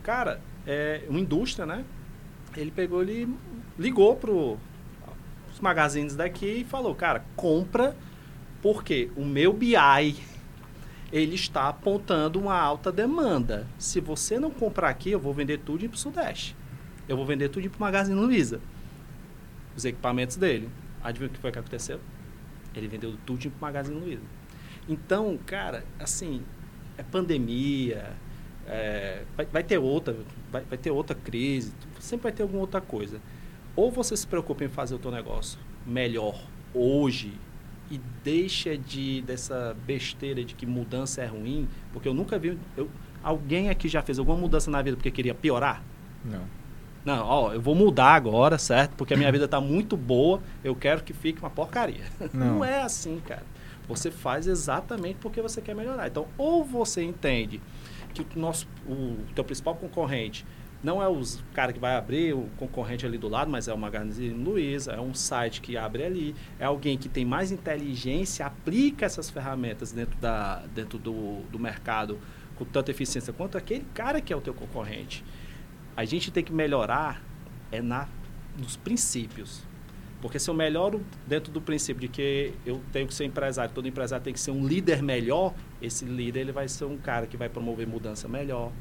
[0.03, 1.83] Cara, é uma indústria, né?
[2.55, 3.35] Ele pegou, ele
[3.79, 4.59] ligou pro
[5.51, 7.95] os magazines daqui e falou, cara, compra
[8.61, 9.75] porque o meu BI
[11.13, 13.67] ele está apontando uma alta demanda.
[13.77, 16.55] Se você não comprar aqui, eu vou vender tudo para o Sudeste.
[17.07, 18.59] Eu vou vender tudo para o Magazine Luiza.
[19.77, 20.71] Os equipamentos dele.
[21.03, 21.99] Adivinha o que foi que aconteceu?
[22.73, 24.23] Ele vendeu tudo para o Magazine Luiza.
[24.89, 26.41] Então, cara, assim,
[26.97, 28.11] é pandemia,
[28.65, 30.17] é, vai, vai ter outra,
[30.51, 33.21] vai, vai ter outra crise, sempre vai ter alguma outra coisa.
[33.75, 37.33] Ou você se preocupa em fazer o teu negócio melhor hoje
[37.93, 42.89] e deixa de dessa besteira de que mudança é ruim, porque eu nunca vi eu,
[43.23, 45.83] alguém aqui já fez alguma mudança na vida porque queria piorar.
[46.25, 46.41] Não.
[47.05, 48.95] Não, ó, eu vou mudar agora, certo?
[48.95, 52.03] Porque a minha vida tá muito boa, eu quero que fique uma porcaria.
[52.33, 52.55] Não.
[52.55, 53.43] Não é assim, cara.
[53.87, 56.07] Você faz exatamente porque você quer melhorar.
[56.07, 57.61] Então, ou você entende
[58.13, 60.45] que o nosso o teu principal concorrente
[60.83, 61.21] não é o
[61.53, 64.99] cara que vai abrir o concorrente ali do lado, mas é o Magazine Luiza, é
[64.99, 70.19] um site que abre ali, é alguém que tem mais inteligência, aplica essas ferramentas dentro,
[70.19, 72.19] da, dentro do, do mercado
[72.55, 75.23] com tanta eficiência quanto aquele cara que é o teu concorrente.
[75.95, 77.21] A gente tem que melhorar
[77.71, 78.07] é na
[78.57, 79.63] nos princípios.
[80.21, 83.87] Porque se eu melhoro dentro do princípio de que eu tenho que ser empresário, todo
[83.87, 87.35] empresário tem que ser um líder melhor, esse líder ele vai ser um cara que
[87.35, 88.71] vai promover mudança melhor.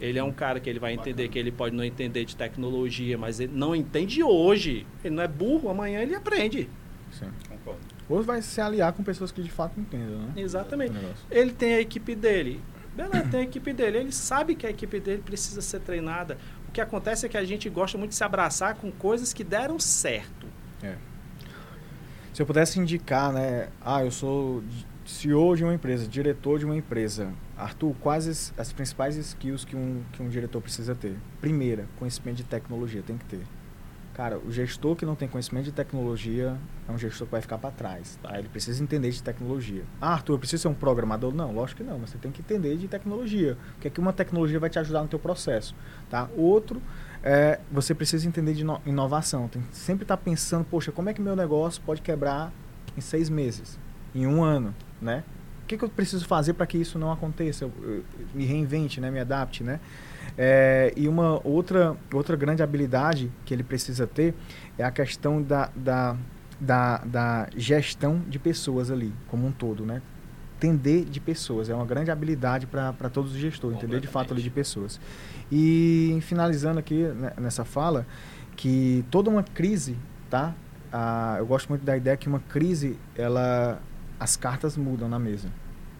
[0.00, 1.28] Ele é um cara que ele vai entender Bacana.
[1.28, 4.86] que ele pode não entender de tecnologia, mas ele não entende hoje.
[5.04, 6.68] Ele não é burro, amanhã ele aprende.
[7.10, 7.28] Sim.
[7.48, 7.80] Concordo.
[8.08, 10.32] Ou vai se aliar com pessoas que de fato entendam, né?
[10.36, 10.92] Exatamente.
[10.92, 11.26] Negócio.
[11.30, 12.60] Ele tem a equipe dele.
[12.96, 13.98] Beleza, tem a equipe dele.
[13.98, 16.38] Ele sabe que a equipe dele precisa ser treinada.
[16.68, 19.44] O que acontece é que a gente gosta muito de se abraçar com coisas que
[19.44, 20.46] deram certo.
[22.38, 23.68] Se eu pudesse indicar, né?
[23.80, 24.62] Ah, eu sou
[25.08, 27.32] CEO de uma empresa, diretor de uma empresa.
[27.56, 31.16] Arthur, quais as, as principais skills que um, que um diretor precisa ter?
[31.40, 33.40] Primeira, conhecimento de tecnologia, tem que ter.
[34.12, 37.56] Cara, o gestor que não tem conhecimento de tecnologia é um gestor que vai ficar
[37.56, 38.38] para trás, tá?
[38.38, 39.84] Ele precisa entender de tecnologia.
[40.00, 41.32] Ah, Arthur, eu preciso ser um programador?
[41.32, 43.56] Não, lógico que não, mas você tem que entender de tecnologia.
[43.76, 45.74] O que é uma tecnologia vai te ajudar no teu processo,
[46.10, 46.28] tá?
[46.36, 46.82] Outro,
[47.22, 49.48] é, você precisa entender de ino- inovação.
[49.48, 52.52] Tem que sempre estar pensando, poxa, como é que meu negócio pode quebrar
[52.96, 53.78] em seis meses,
[54.14, 55.24] em um ano, né?
[55.62, 57.64] O que, que eu preciso fazer para que isso não aconteça?
[57.64, 59.10] Eu, eu me reinvente, né?
[59.10, 59.80] Me adapte, né?
[60.36, 64.34] É, e uma outra, outra grande habilidade que ele precisa ter
[64.78, 66.16] é a questão da, da,
[66.60, 70.00] da, da gestão de pessoas ali, como um todo, né?
[70.56, 74.42] Entender de pessoas é uma grande habilidade para todos os gestores, entender de fato ali
[74.42, 75.00] de pessoas.
[75.52, 78.06] E finalizando aqui né, nessa fala,
[78.56, 79.96] que toda uma crise,
[80.28, 80.54] tá?
[80.92, 83.80] Ah, eu gosto muito da ideia que uma crise, ela,
[84.18, 85.48] as cartas mudam na mesa.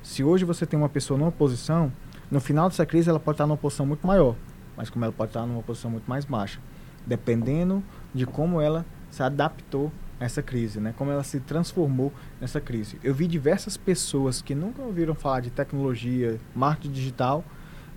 [0.02, 1.92] Se hoje você tem uma pessoa numa posição,
[2.30, 4.34] no final dessa crise ela pode estar numa posição muito maior,
[4.76, 6.60] mas como ela pode estar numa posição muito mais baixa,
[7.06, 7.82] dependendo
[8.14, 10.94] de como ela se adaptou a essa crise, né?
[10.96, 12.98] Como ela se transformou nessa crise.
[13.02, 17.44] Eu vi diversas pessoas que nunca ouviram falar de tecnologia, marketing digital,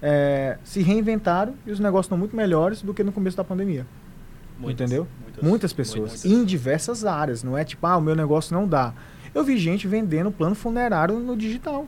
[0.02, 3.86] eh, se reinventaram e os negócios estão muito melhores do que no começo da pandemia.
[4.60, 4.86] Muitas.
[4.86, 5.08] Entendeu?
[5.22, 5.44] Muitas.
[5.44, 6.12] Muitas pessoas.
[6.12, 6.26] muitas.
[6.26, 7.44] Em diversas áreas.
[7.44, 8.94] Não é tipo, ah, o meu negócio não dá.
[9.34, 11.88] Eu vi gente vendendo plano funerário no digital.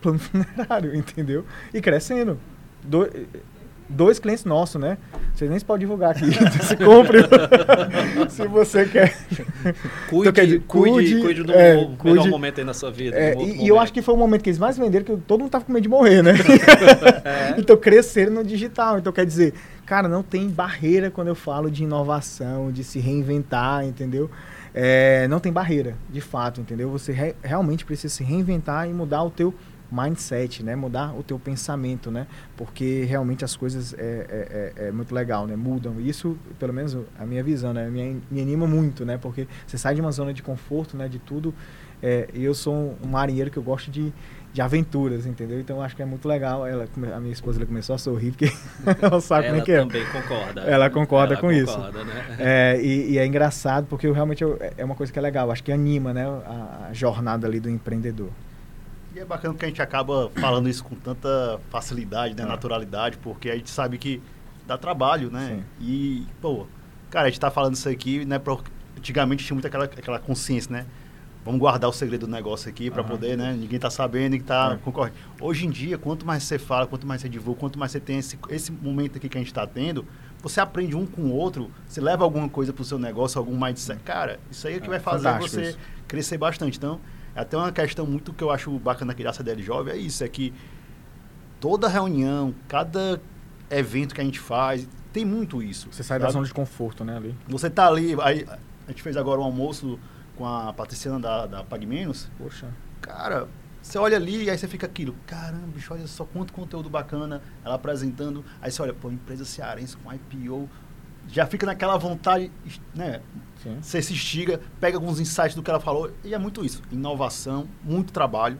[0.00, 1.44] plano funerário, entendeu?
[1.72, 2.38] E crescendo.
[2.82, 3.08] Do,
[3.92, 4.98] dois clientes nossos, né?
[5.34, 6.26] Vocês nem podem divulgar aqui.
[6.64, 7.18] se compre
[8.28, 9.16] se você quer.
[10.08, 12.90] Cuide, então, quer dizer, cuide, cuide, cuide do é, cuide, melhor momento aí na sua
[12.90, 13.16] vida.
[13.16, 15.40] É, e, e, eu acho que foi o momento que eles mais venderam, que todo
[15.40, 16.32] mundo tava com medo de morrer, né?
[17.24, 17.60] é.
[17.60, 18.98] Então cresceram no digital.
[18.98, 19.54] Então quer dizer,
[19.86, 24.30] cara, não tem barreira quando eu falo de inovação, de se reinventar, entendeu?
[24.74, 26.90] É, não tem barreira, de fato, entendeu?
[26.90, 29.54] Você re realmente precisa se reinventar e mudar o teu
[29.92, 30.74] mindset, né?
[30.74, 32.26] Mudar o teu pensamento, né?
[32.56, 35.54] Porque realmente as coisas é, é, é, é muito legal, né?
[35.54, 36.00] Mudam.
[36.00, 37.88] Isso, pelo menos a minha visão, né?
[37.90, 39.18] Me, me anima muito, né?
[39.18, 41.06] Porque você sai de uma zona de conforto, né?
[41.08, 41.54] De tudo.
[42.02, 44.12] É, eu sou um marinheiro que eu gosto de,
[44.52, 45.58] de aventuras, entendeu?
[45.58, 46.66] Então acho que é muito legal.
[46.66, 48.52] Ela, a minha esposa ela começou a sorrir porque
[49.00, 49.76] ela sabe ela como é que é.
[49.76, 50.60] Ela também concorda.
[50.62, 52.04] Ela concorda ela com concorda, isso.
[52.04, 52.36] Né?
[52.38, 55.50] É, e, e, é engraçado porque eu, realmente eu, é uma coisa que é legal.
[55.50, 56.26] Acho que anima, né?
[56.26, 58.28] A, a jornada ali do empreendedor.
[59.14, 62.46] E é bacana que a gente acaba falando isso com tanta facilidade, né, é.
[62.46, 64.22] naturalidade, porque a gente sabe que
[64.66, 65.56] dá trabalho, né?
[65.56, 65.64] Sim.
[65.80, 66.66] E, pô,
[67.10, 68.38] cara, a gente tá falando isso aqui, né?
[68.38, 68.56] Pra,
[68.96, 70.86] antigamente tinha muito aquela, aquela consciência, né?
[71.44, 73.52] Vamos guardar o segredo do negócio aqui para poder, né?
[73.52, 74.76] Ninguém tá sabendo que tá é.
[74.76, 75.16] concorrendo.
[75.40, 78.18] Hoje em dia, quanto mais você fala, quanto mais você divulga, quanto mais você tem
[78.18, 80.06] esse, esse momento aqui que a gente está tendo,
[80.40, 84.00] você aprende um com o outro, você leva alguma coisa pro seu negócio, algum mindset.
[84.04, 85.78] Cara, isso aí é que é, vai fazer você isso.
[86.06, 86.78] crescer bastante.
[86.78, 87.00] Então,
[87.34, 90.22] é até uma questão muito que eu acho bacana aqui da CDL Jovem, é isso,
[90.22, 90.54] é que
[91.58, 93.20] toda reunião, cada
[93.68, 95.88] evento que a gente faz, tem muito isso.
[95.90, 96.26] Você sai sabe?
[96.26, 97.34] da zona de conforto, né, ali.
[97.48, 98.46] Você tá ali, aí,
[98.86, 99.98] a gente fez agora um almoço
[100.42, 102.28] com a Patriciana da, da Pag Menos.
[102.36, 102.68] Poxa.
[103.00, 103.46] Cara,
[103.80, 107.40] você olha ali e aí você fica aquilo, caramba, bicho, olha só quanto conteúdo bacana
[107.64, 108.44] ela apresentando.
[108.60, 110.68] Aí você olha, pô, empresa cearense com IPO,
[111.28, 112.50] já fica naquela vontade,
[112.92, 113.20] né?
[113.62, 113.78] Sim.
[113.80, 116.82] Você se instiga, pega alguns insights do que ela falou, e é muito isso.
[116.90, 118.58] Inovação, muito trabalho,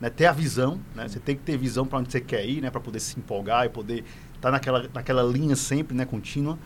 [0.00, 0.08] né?
[0.08, 1.08] ter a visão, né?
[1.08, 2.70] Você tem que ter visão para onde você quer ir, né?
[2.70, 6.04] Para poder se empolgar e poder estar tá naquela, naquela linha sempre, né?
[6.04, 6.56] Contínua.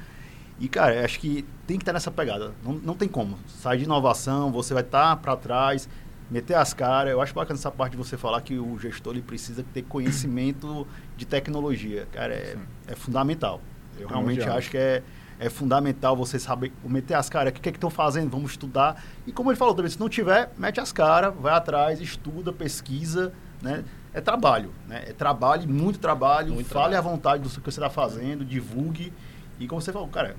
[0.60, 2.52] E, cara, acho que tem que estar nessa pegada.
[2.62, 3.38] Não, não tem como.
[3.48, 5.88] Sai de inovação, você vai estar tá para trás,
[6.30, 7.12] meter as caras.
[7.12, 10.86] Eu acho bacana essa parte de você falar que o gestor ele precisa ter conhecimento
[11.16, 12.06] de tecnologia.
[12.12, 12.56] Cara, é,
[12.86, 13.60] é fundamental.
[13.98, 15.02] Eu realmente acho que é
[15.40, 19.02] é fundamental você saber meter as caras, o que é que estão fazendo, vamos estudar.
[19.26, 23.32] E como ele falou também, se não tiver, mete as caras, vai atrás, estuda, pesquisa,
[23.62, 23.82] né?
[24.12, 25.04] É trabalho, né?
[25.06, 26.98] É trabalho, muito trabalho, muito fale trabalho.
[26.98, 29.14] à vontade do que você está fazendo, divulgue.
[29.58, 30.36] E como você falou, cara,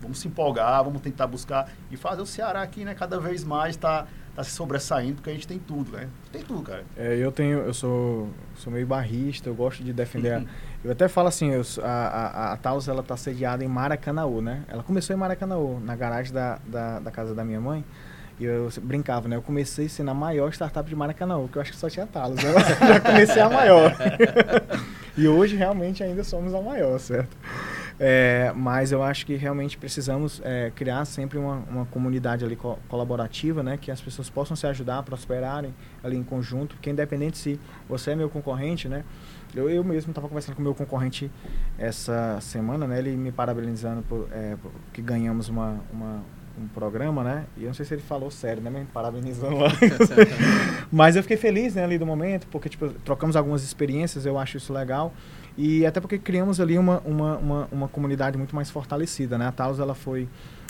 [0.00, 2.94] vamos se empolgar, vamos tentar buscar e fazer o Ceará aqui, né?
[2.94, 6.08] Cada vez mais está tá se sobressaindo, porque a gente tem tudo, né?
[6.32, 6.84] Tem tudo, cara.
[6.96, 10.42] É, eu tenho, eu sou, sou meio barrista, eu gosto de defender a,
[10.84, 14.64] Eu até falo assim, eu, a, a, a Taos, ela tá sediada em Maracanaú, né?
[14.68, 17.84] Ela começou em Maracanaú, na garagem da, da, da casa da minha mãe.
[18.40, 19.36] E eu brincava, né?
[19.36, 22.42] Eu comecei sendo a maior startup de Maracanã, que eu acho que só tinha Talos.
[22.42, 22.50] Né?
[22.88, 23.94] Já comecei a maior.
[25.14, 27.36] e hoje realmente ainda somos a maior, certo?
[28.02, 32.78] É, mas eu acho que realmente precisamos é, criar sempre uma, uma comunidade ali co
[32.88, 33.76] colaborativa, né?
[33.76, 36.76] Que as pessoas possam se ajudar, prosperarem ali em conjunto.
[36.76, 39.04] Porque independente se você é meu concorrente, né?
[39.54, 41.30] Eu, eu mesmo estava conversando com o meu concorrente
[41.78, 43.00] essa semana, né?
[43.00, 46.22] Ele me parabenizando por, é, por que ganhamos uma, uma,
[46.58, 47.44] um programa, né?
[47.54, 48.70] E eu não sei se ele falou sério, né?
[48.70, 49.72] Me parabenizando lá.
[50.90, 51.84] Mas eu fiquei feliz, né?
[51.84, 55.12] Ali do momento, porque, tipo, trocamos algumas experiências, eu acho isso legal.
[55.62, 59.46] E até porque criamos ali uma, uma, uma, uma comunidade muito mais fortalecida, né?
[59.46, 60.26] A Taos, ela foi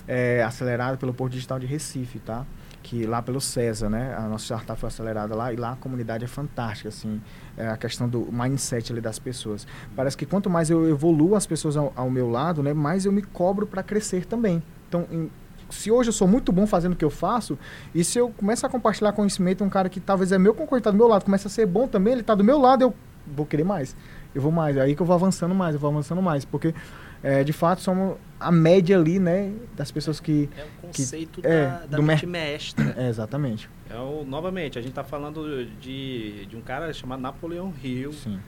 [0.09, 2.45] é, acelerada pelo Porto Digital de Recife, tá?
[2.82, 4.16] Que lá pelo César, né?
[4.18, 7.22] A nossa startup foi acelerada lá e lá a comunidade é fantástica, assim.
[7.57, 9.64] É a questão do mindset ali das pessoas.
[9.95, 12.74] Parece que quanto mais eu evoluo as pessoas ao, ao meu lado, né?
[12.74, 14.61] Mais eu me cobro para crescer também.
[14.88, 15.30] Então, em,
[15.70, 17.57] se hoje eu sou muito bom fazendo o que eu faço,
[17.95, 20.91] e se eu começar a compartilhar conhecimento, um cara que talvez é meu concorrente, tá
[20.91, 22.95] do meu lado, começa a ser bom também, ele tá do meu lado, eu
[23.27, 23.95] vou querer mais
[24.35, 24.77] eu vou mais.
[24.77, 26.45] É aí que eu vou avançando mais, eu vou avançando mais.
[26.45, 26.75] Porque,
[27.23, 30.49] é, de fato, somos a média ali, né, das pessoas que...
[30.57, 32.95] É o conceito que, da, é, da do mente mestra.
[32.97, 33.68] É, exatamente.
[33.89, 38.12] É o, novamente, a gente está falando de, de um cara chamado Napoleão Hill.
[38.12, 38.39] Sim.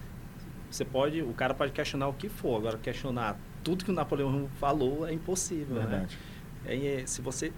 [0.70, 4.34] Você pode, o cara pode questionar o que for, agora questionar tudo que o Napoleão
[4.34, 5.82] Hill falou é impossível, né?
[5.82, 6.18] Verdade.
[6.64, 7.00] né?
[7.00, 7.52] É, se você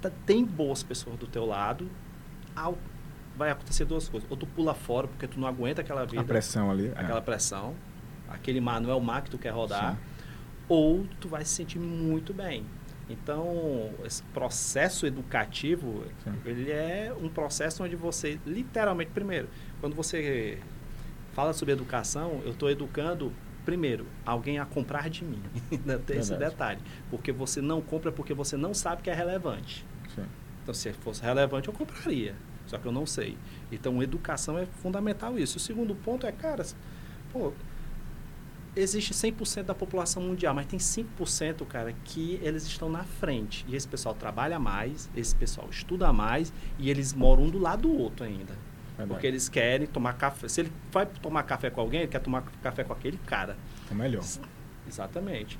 [0.00, 1.90] tá, tem boas pessoas do teu lado,
[2.54, 2.78] ao
[3.36, 4.28] vai acontecer duas coisas.
[4.30, 6.20] Ou tu pula fora porque tu não aguenta aquela vida.
[6.20, 6.88] A pressão ali.
[6.88, 7.00] É.
[7.00, 7.22] Aquela é.
[7.22, 7.74] pressão.
[8.28, 9.94] Aquele mar não é o mar que tu quer rodar.
[9.94, 9.98] Sim.
[10.68, 12.64] Ou tu vai se sentir muito bem.
[13.08, 16.32] Então, esse processo educativo, Sim.
[16.44, 19.48] ele é um processo onde você, literalmente, primeiro,
[19.80, 20.58] quando você
[21.32, 23.32] fala sobre educação, eu estou educando,
[23.64, 25.42] primeiro, alguém a comprar de mim.
[25.70, 26.80] Ainda tem esse detalhe.
[27.10, 29.84] Porque você não compra porque você não sabe que é relevante.
[30.14, 30.24] Sim.
[30.62, 32.34] Então, se fosse relevante, eu compraria.
[32.66, 33.36] Só que eu não sei.
[33.70, 35.58] Então, educação é fundamental isso.
[35.58, 36.64] O segundo ponto é, cara,
[37.32, 37.52] pô,
[38.74, 43.64] existe 100% da população mundial, mas tem 5%, cara, que eles estão na frente.
[43.68, 47.82] E esse pessoal trabalha mais, esse pessoal estuda mais e eles moram um do lado
[47.82, 48.56] do outro ainda.
[48.96, 49.08] Verdade.
[49.08, 50.48] Porque eles querem tomar café.
[50.48, 53.56] Se ele vai tomar café com alguém, ele quer tomar café com aquele cara.
[53.90, 54.22] É melhor.
[54.86, 55.58] Exatamente.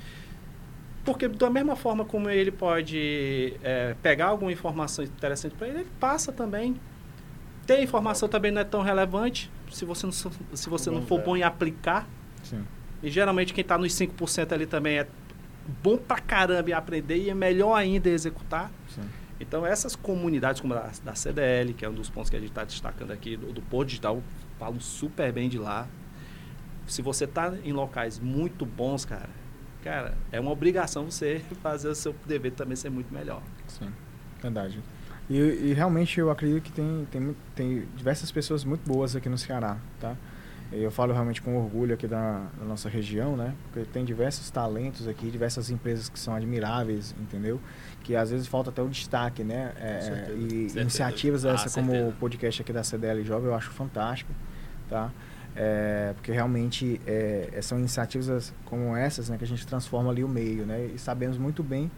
[1.04, 5.90] Porque da mesma forma como ele pode é, pegar alguma informação interessante para ele, ele
[5.98, 6.76] passa também.
[7.66, 11.36] Ter informação também não é tão relevante se você não, se você não for bom
[11.36, 12.08] em aplicar.
[12.42, 12.64] Sim.
[13.02, 15.06] E geralmente quem está nos 5% ali também é
[15.82, 18.70] bom pra caramba em aprender e é melhor ainda executar.
[18.88, 19.02] Sim.
[19.40, 22.50] Então essas comunidades como a da CDL, que é um dos pontos que a gente
[22.50, 24.22] está destacando aqui, do, do Pôr Digital,
[24.58, 25.88] falam super bem de lá.
[26.86, 29.30] Se você está em locais muito bons, cara,
[29.82, 33.42] cara, é uma obrigação você fazer o seu dever também ser muito melhor.
[33.66, 33.92] Sim,
[34.40, 34.80] verdade.
[35.32, 39.38] E, e realmente eu acredito que tem, tem, tem diversas pessoas muito boas aqui no
[39.38, 40.14] Ceará, tá?
[40.70, 43.54] Eu falo realmente com orgulho aqui da, da, nossa região, né?
[43.64, 47.60] Porque tem diversos talentos aqui, diversas empresas que são admiráveis, entendeu?
[48.02, 49.72] Que às vezes falta até o destaque, né?
[49.78, 50.80] É, certeza, e certeza.
[50.80, 54.32] iniciativas ah, essa como o podcast aqui da CDL Jovem eu acho fantástico,
[54.88, 55.10] tá?
[55.54, 60.28] É, porque realmente é, são iniciativas como essas né, que a gente transforma ali o
[60.28, 60.90] meio, né?
[60.94, 61.90] E sabemos muito bem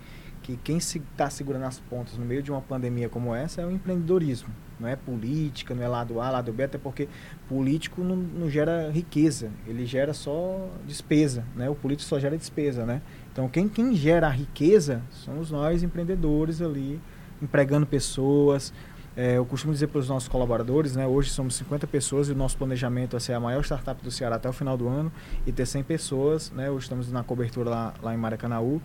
[0.45, 3.67] que quem está se, segurando as pontas no meio de uma pandemia como essa é
[3.67, 4.51] o empreendedorismo.
[4.79, 7.09] Não é política, não é lado A, lado B, até porque
[7.49, 11.71] político não, não gera riqueza, ele gera só despesa, né?
[11.71, 13.01] O político só gera despesa, né?
[13.33, 17.01] Então quem, quem gera a riqueza somos nós empreendedores ali,
[17.41, 18.73] empregando pessoas.
[19.17, 21.07] É, eu costumo dizer para os nossos colaboradores, né?
[21.07, 24.37] Hoje somos 50 pessoas e o nosso planejamento é ser a maior startup do Ceará
[24.37, 25.11] até o final do ano
[25.47, 26.71] e ter 100 pessoas, né?
[26.71, 28.83] Hoje estamos na cobertura lá, lá em Maracanaú.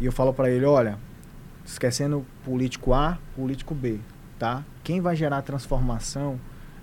[0.00, 0.98] E eu falo para ele, olha,
[1.64, 3.98] esquecendo político A, político B,
[4.38, 4.64] tá?
[4.82, 6.38] Quem vai gerar transformação,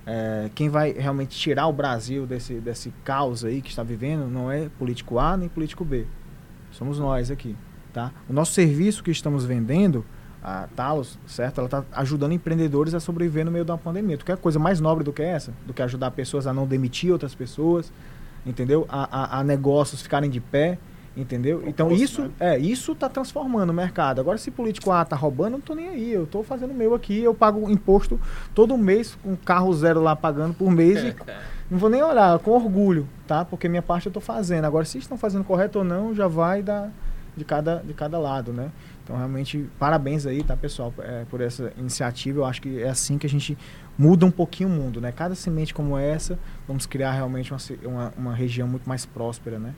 [0.06, 4.52] é, quem vai realmente tirar o Brasil desse, desse caos aí que está vivendo, não
[4.52, 6.08] é político A nem político B.
[6.72, 7.56] Somos nós aqui,
[7.94, 8.12] tá?
[8.30, 10.06] O nosso serviço que estamos vendendo,
[10.44, 11.60] a Talos, certo?
[11.60, 14.18] Ela está ajudando empreendedores a sobreviver no meio da pandemia.
[14.18, 15.54] Tu quer coisa mais nobre do que essa?
[15.68, 17.94] Do que ajudar pessoas a não demitir outras pessoas,
[18.46, 18.86] entendeu?
[18.90, 20.80] A, a, a negócios ficarem de pé.
[21.16, 21.62] Entendeu?
[21.68, 22.32] então isso né?
[22.40, 24.22] é isso está transformando o mercado.
[24.22, 26.12] Agora se político A tá roubando, eu não tô nem aí.
[26.12, 28.20] Eu estou fazendo o meu aqui, eu pago imposto
[28.56, 31.16] todo mês com carro zero lá pagando por mês e
[31.70, 33.44] não vou nem olhar, com orgulho, tá?
[33.44, 34.64] Porque minha parte eu estou fazendo.
[34.64, 36.90] Agora se estão fazendo correto ou não, já vai da
[37.36, 38.72] de cada de cada lado, né?
[39.04, 42.40] Então realmente parabéns aí, tá, pessoal, é, por essa iniciativa.
[42.40, 43.58] Eu acho que é assim que a gente
[43.98, 45.12] muda um pouquinho o mundo, né?
[45.12, 49.74] Cada semente como essa, vamos criar realmente uma, uma, uma região muito mais próspera, né?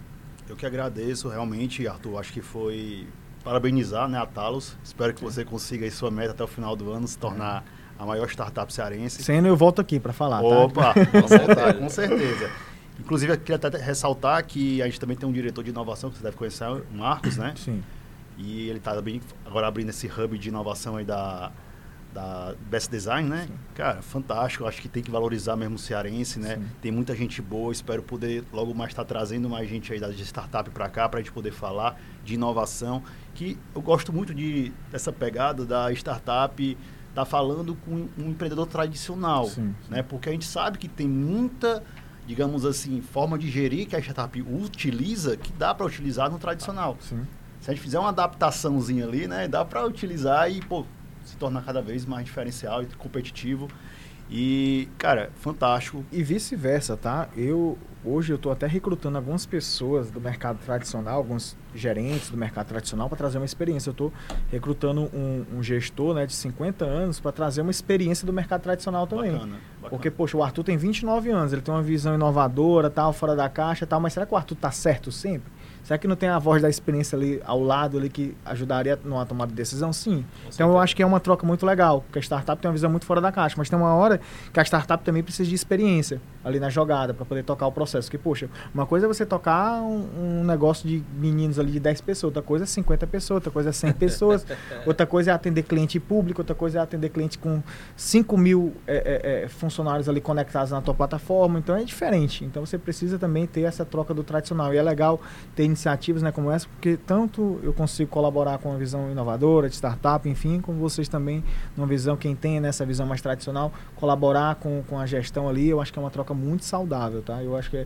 [0.53, 2.19] Eu que agradeço realmente, Arthur.
[2.19, 3.07] Acho que foi
[3.43, 4.77] parabenizar né, a Talos.
[4.83, 5.25] Espero que Sim.
[5.25, 8.03] você consiga aí sua meta até o final do ano se tornar é.
[8.03, 9.23] a maior startup cearense.
[9.23, 10.41] Sendo eu volto aqui para falar.
[10.41, 10.47] Tá?
[10.47, 11.05] Opa, tá?
[11.21, 12.51] com certeza, com certeza.
[12.99, 16.17] Inclusive, eu queria até ressaltar que a gente também tem um diretor de inovação, que
[16.17, 17.55] você deve conhecer, o Marcos, né?
[17.57, 17.83] Sim.
[18.37, 18.91] E ele está
[19.43, 21.51] agora abrindo esse hub de inovação aí da,
[22.13, 23.45] da Best Design, né?
[23.47, 23.53] Sim.
[23.75, 24.65] Cara, fantástico.
[24.65, 26.55] Acho que tem que valorizar mesmo o cearense, né?
[26.55, 26.65] Sim.
[26.81, 27.71] Tem muita gente boa.
[27.71, 31.19] Espero poder logo mais estar tá trazendo mais gente aí da startup para cá para
[31.19, 33.03] a gente poder falar de inovação.
[33.33, 36.77] Que eu gosto muito de dessa pegada da startup
[37.15, 40.01] tá falando com um empreendedor tradicional, sim, né?
[40.01, 41.83] Porque a gente sabe que tem muita
[42.25, 46.97] digamos assim, forma de gerir que a startup utiliza que dá para utilizar no tradicional.
[47.01, 47.27] Sim.
[47.59, 50.85] Se a gente fizer uma adaptaçãozinha ali, né, dá para utilizar e, pô,
[51.23, 53.67] se tornar cada vez mais diferencial e competitivo.
[54.29, 56.03] E, cara, fantástico.
[56.11, 57.29] E vice-versa, tá?
[57.35, 62.67] Eu hoje eu estou até recrutando algumas pessoas do mercado tradicional, alguns gerentes do mercado
[62.67, 63.89] tradicional para trazer uma experiência.
[63.89, 64.13] Eu estou
[64.51, 69.07] recrutando um, um, gestor né, de 50 anos para trazer uma experiência do mercado tradicional
[69.07, 69.31] também.
[69.31, 69.89] Bacana, bacana.
[69.89, 73.47] Porque, poxa, o Arthur tem 29 anos, ele tem uma visão inovadora, tal, fora da
[73.47, 75.51] caixa, tal, mas será que o Arthur está certo sempre?
[75.83, 79.25] Será que não tem a voz da experiência ali ao lado ali que ajudaria numa
[79.25, 79.91] tomada de decisão?
[79.91, 80.25] Sim.
[80.47, 82.89] então eu acho que é uma troca muito legal, porque a startup tem uma visão
[82.89, 84.19] muito fora da caixa, mas tem uma hora
[84.51, 88.09] que a startup também precisa de experiência ali na jogada para poder tocar o processo.
[88.09, 92.01] Que, poxa, uma coisa é você tocar um, um, negócio de meninos ali de 10
[92.01, 94.45] pessoas, outra coisa é 50 pessoas, outra coisa é 100 pessoas,
[94.85, 97.61] outra coisa é atender cliente público, outra coisa é atender cliente com
[97.95, 101.59] 5 mil é, é, é, funcionários ali conectados na tua plataforma.
[101.59, 102.45] Então é diferente.
[102.45, 104.73] Então você precisa também ter essa troca do tradicional.
[104.73, 105.19] E é legal
[105.55, 109.75] ter iniciativas né, como essa, porque tanto eu consigo colaborar com uma visão inovadora, de
[109.75, 111.43] startup, enfim, como vocês também,
[111.75, 115.81] numa visão, quem tem nessa visão mais tradicional, colaborar com, com a gestão ali, eu
[115.81, 117.43] acho que é uma troca muito saudável, tá?
[117.43, 117.85] Eu acho que é,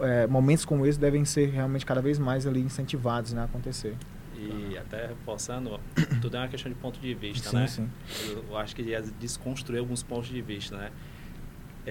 [0.00, 3.96] é, momentos como esse devem ser realmente cada vez mais ali incentivados né, a acontecer.
[4.36, 5.78] E até reforçando,
[6.22, 7.66] tudo é uma questão de ponto de vista, sim, né?
[7.66, 7.90] Sim.
[8.30, 10.90] Eu, eu acho que ia desconstruir alguns pontos de vista, né?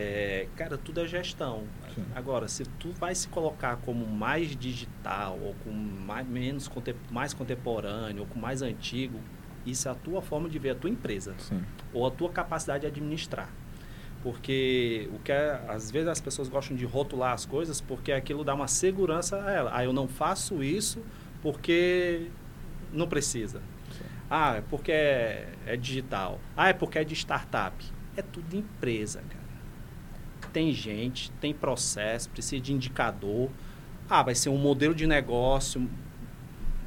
[0.02, 1.66] É, cara, tudo é gestão.
[1.94, 2.06] Sim.
[2.16, 6.72] Agora, se tu vai se colocar como mais digital, ou com mais, menos,
[7.12, 9.20] mais contemporâneo, ou com mais antigo,
[9.66, 11.36] isso é a tua forma de ver a tua empresa.
[11.38, 11.62] Sim.
[11.92, 13.50] Ou a tua capacidade de administrar.
[14.24, 18.46] Porque o que é, às vezes as pessoas gostam de rotular as coisas porque aquilo
[18.46, 19.72] dá uma segurança a ela.
[19.74, 21.04] Ah, eu não faço isso
[21.42, 22.28] porque
[22.94, 23.60] não precisa.
[23.92, 24.06] Sim.
[24.30, 26.40] Ah, é porque é, é digital.
[26.56, 27.86] Ah, é porque é de startup.
[28.16, 29.39] É tudo empresa, cara
[30.52, 33.50] tem gente, tem processo, precisa de indicador.
[34.10, 35.88] Ah, vai ser um modelo de negócio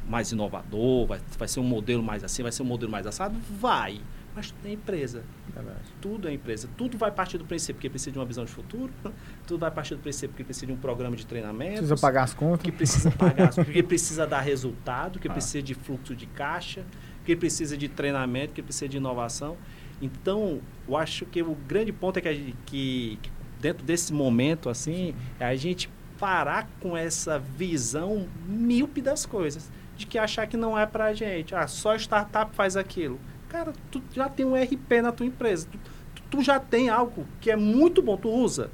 [0.08, 3.36] mais inovador, vai, vai ser um modelo mais assim, vai ser um modelo mais assado?
[3.60, 4.00] Vai.
[4.34, 5.22] Mas tudo é empresa.
[5.54, 5.78] Verdade.
[6.00, 6.68] Tudo é empresa.
[6.76, 8.90] Tudo vai partir do princípio que precisa de uma visão de futuro,
[9.46, 11.78] tudo vai partir do princípio que precisa de um programa de treinamento.
[11.78, 12.64] Precisa pagar as contas.
[12.64, 15.32] Que precisa pagar as que precisa dar resultado, que ah.
[15.32, 16.84] precisa de fluxo de caixa,
[17.24, 19.56] que precisa de treinamento, que precisa de inovação.
[20.00, 23.30] Então, eu acho que o grande ponto é que, que, que
[23.62, 25.88] dentro desse momento, assim, é a gente
[26.18, 29.70] parar com essa visão míope das coisas.
[29.96, 31.54] De que achar que não é pra gente.
[31.54, 33.20] Ah, só startup faz aquilo.
[33.48, 35.68] Cara, tu já tem um RP na tua empresa.
[35.70, 38.68] Tu, tu já tem algo que é muito bom, tu usa.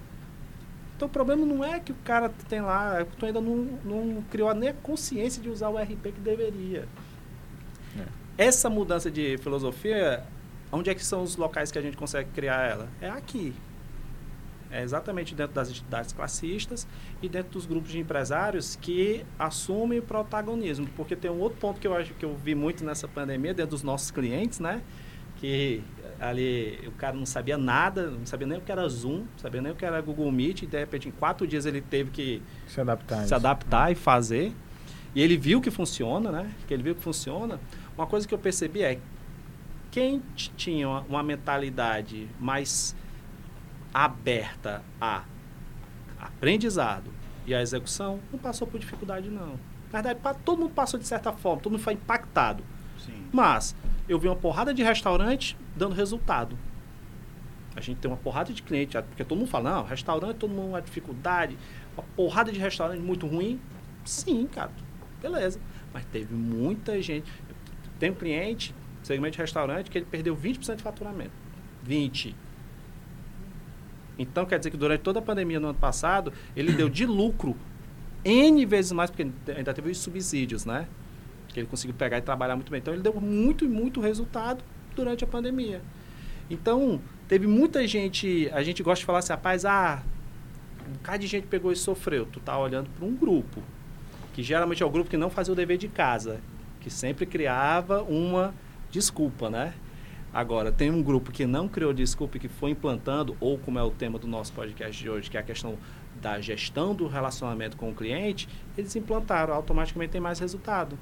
[0.97, 4.53] Então o problema não é que o cara tem lá, tu ainda não, não criou
[4.55, 6.89] nem a consciência de usar o RP que deveria.
[7.97, 8.47] É.
[8.47, 10.25] Essa mudança de filosofia,
[10.73, 12.89] onde é que são os locais que a gente consegue criar ela?
[13.01, 13.55] É aqui.
[14.71, 16.87] É exatamente dentro das entidades classistas
[17.23, 20.87] e dentro dos grupos de empresários que assumem o protagonismo.
[20.95, 23.71] Porque tem um outro ponto que eu acho que eu vi muito nessa pandemia, dentro
[23.71, 24.83] dos nossos clientes, né?
[25.37, 25.83] Que
[26.21, 29.63] ali o cara não sabia nada, não sabia nem o que era Zoom, não sabia
[29.63, 32.43] nem o que era Google Meet, e de repente em quatro dias ele teve que
[32.67, 34.53] se adaptar, se adaptar e fazer.
[35.15, 36.51] E ele viu que funciona, né?
[36.67, 37.59] Que ele viu que funciona.
[37.97, 38.99] Uma coisa que eu percebi é
[39.91, 42.95] quem tinha uma mentalidade mais
[43.93, 45.25] aberta a
[46.21, 47.11] aprendizado
[47.47, 49.59] e a execução, não passou por dificuldade, não.
[49.93, 52.63] Na verdade, todo mundo passou de certa forma, todo mundo foi impactado.
[52.99, 53.27] Sim.
[53.33, 53.75] Mas
[54.09, 56.59] eu vi uma porrada de restaurante dando resultado.
[57.75, 60.71] A gente tem uma porrada de cliente, porque todo mundo fala, não, restaurante, todo mundo
[60.71, 61.57] uma dificuldade.
[61.97, 63.61] Uma porrada de restaurante muito ruim.
[64.05, 64.73] Sim, cara,
[65.23, 65.61] beleza.
[65.93, 67.31] Mas teve muita gente.
[67.99, 71.33] Tem um cliente, segmento de restaurante, que ele perdeu 20% de faturamento.
[71.87, 72.35] 20%.
[74.19, 77.57] Então, quer dizer que durante toda a pandemia no ano passado, ele deu de lucro
[78.25, 80.89] N vezes mais, porque ainda teve os subsídios, né?
[81.49, 82.79] Que ele conseguiu pegar e trabalhar muito bem.
[82.81, 84.63] Então, ele deu muito e muito resultado
[84.95, 85.81] durante a pandemia.
[86.51, 90.03] Então, teve muita gente, a gente gosta de falar assim, rapaz, ah,
[90.89, 92.27] um bocado de gente pegou e sofreu.
[92.27, 93.63] Tu tá olhando para um grupo,
[94.33, 96.41] que geralmente é o grupo que não fazia o dever de casa,
[96.81, 98.55] que sempre criava uma
[98.91, 99.75] desculpa, né?
[100.39, 103.83] Agora, tem um grupo que não criou desculpa e que foi implantando, ou como é
[103.83, 105.77] o tema do nosso podcast de hoje, que é a questão
[106.23, 110.97] da gestão do relacionamento com o cliente, eles implantaram, automaticamente tem mais resultado.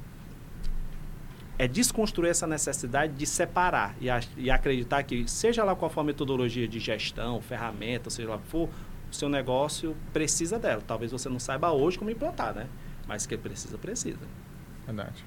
[1.59, 6.01] É desconstruir essa necessidade de separar e, a, e acreditar que, seja lá qual for
[6.01, 8.71] a metodologia de gestão, ferramenta, seja lá o que for,
[9.13, 10.81] o seu negócio precisa dela.
[10.81, 12.69] Talvez você não saiba hoje como implantar, né?
[13.07, 14.27] Mas que precisa, precisa.
[14.87, 15.23] Verdade.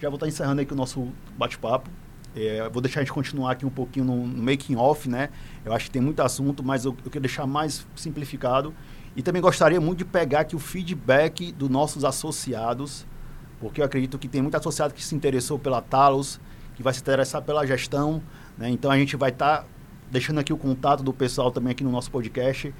[0.00, 1.88] Já vou estar encerrando aqui o nosso bate-papo.
[2.36, 5.28] É, vou deixar a gente continuar aqui um pouquinho no, no, making off, né?
[5.64, 8.74] Eu acho que tem muito assunto, mas eu, eu quero deixar mais simplificado.
[9.16, 13.06] E também gostaria muito de pegar aqui o feedback dos nossos associados,
[13.60, 16.40] porque eu acredito que tem muito associado que se interessou pela Talos,
[16.74, 18.20] que vai se interessar pela gestão,
[18.58, 18.68] né?
[18.68, 19.66] Então a gente vai estar tá
[20.10, 22.74] deixando aqui o contato do pessoal também aqui no nosso podcast.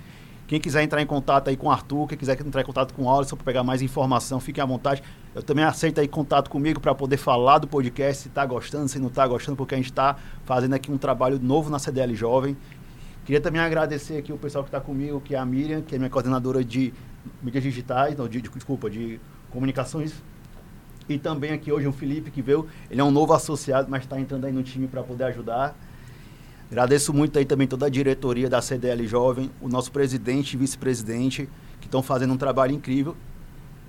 [0.47, 3.05] Quem quiser entrar em contato aí com o Arthur, quem quiser entrar em contato com
[3.05, 5.03] o Alisson para pegar mais informação, fique à vontade.
[5.34, 8.99] Eu também aceito aí contato comigo para poder falar do podcast, se está gostando, se
[8.99, 12.57] não está gostando, porque a gente está fazendo aqui um trabalho novo na CDL Jovem.
[13.24, 15.99] Queria também agradecer aqui o pessoal que está comigo, que é a Miriam, que é
[15.99, 16.92] minha coordenadora de
[17.42, 19.18] mídias digitais, não, de, de, desculpa, de
[19.51, 20.12] comunicações.
[21.09, 24.20] E também aqui hoje o Felipe, que veio, ele é um novo associado, mas está
[24.20, 25.74] entrando aí no time para poder ajudar.
[26.75, 31.49] Agradeço muito aí também toda a diretoria da CDL Jovem, o nosso presidente e vice-presidente,
[31.81, 33.16] que estão fazendo um trabalho incrível.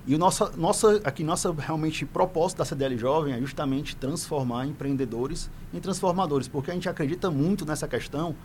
[0.06, 5.50] E o nossa, nossa, aqui nossa realmente propósito da CDL Jovem é justamente transformar empreendedores
[5.74, 8.36] em transformadores, porque a gente acredita muito nessa questão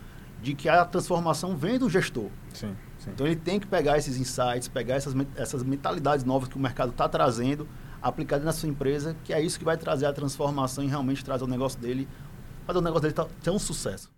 [0.42, 2.28] de que a transformação vem do gestor.
[2.52, 3.10] Sim, sim.
[3.10, 6.90] Então ele tem que pegar esses insights, pegar essas, essas mentalidades novas que o mercado
[6.90, 7.68] está trazendo,
[8.02, 11.44] aplicar na sua empresa, que é isso que vai trazer a transformação e realmente trazer
[11.44, 12.08] o negócio dele,
[12.66, 14.10] fazer o negócio dele ter um sucesso.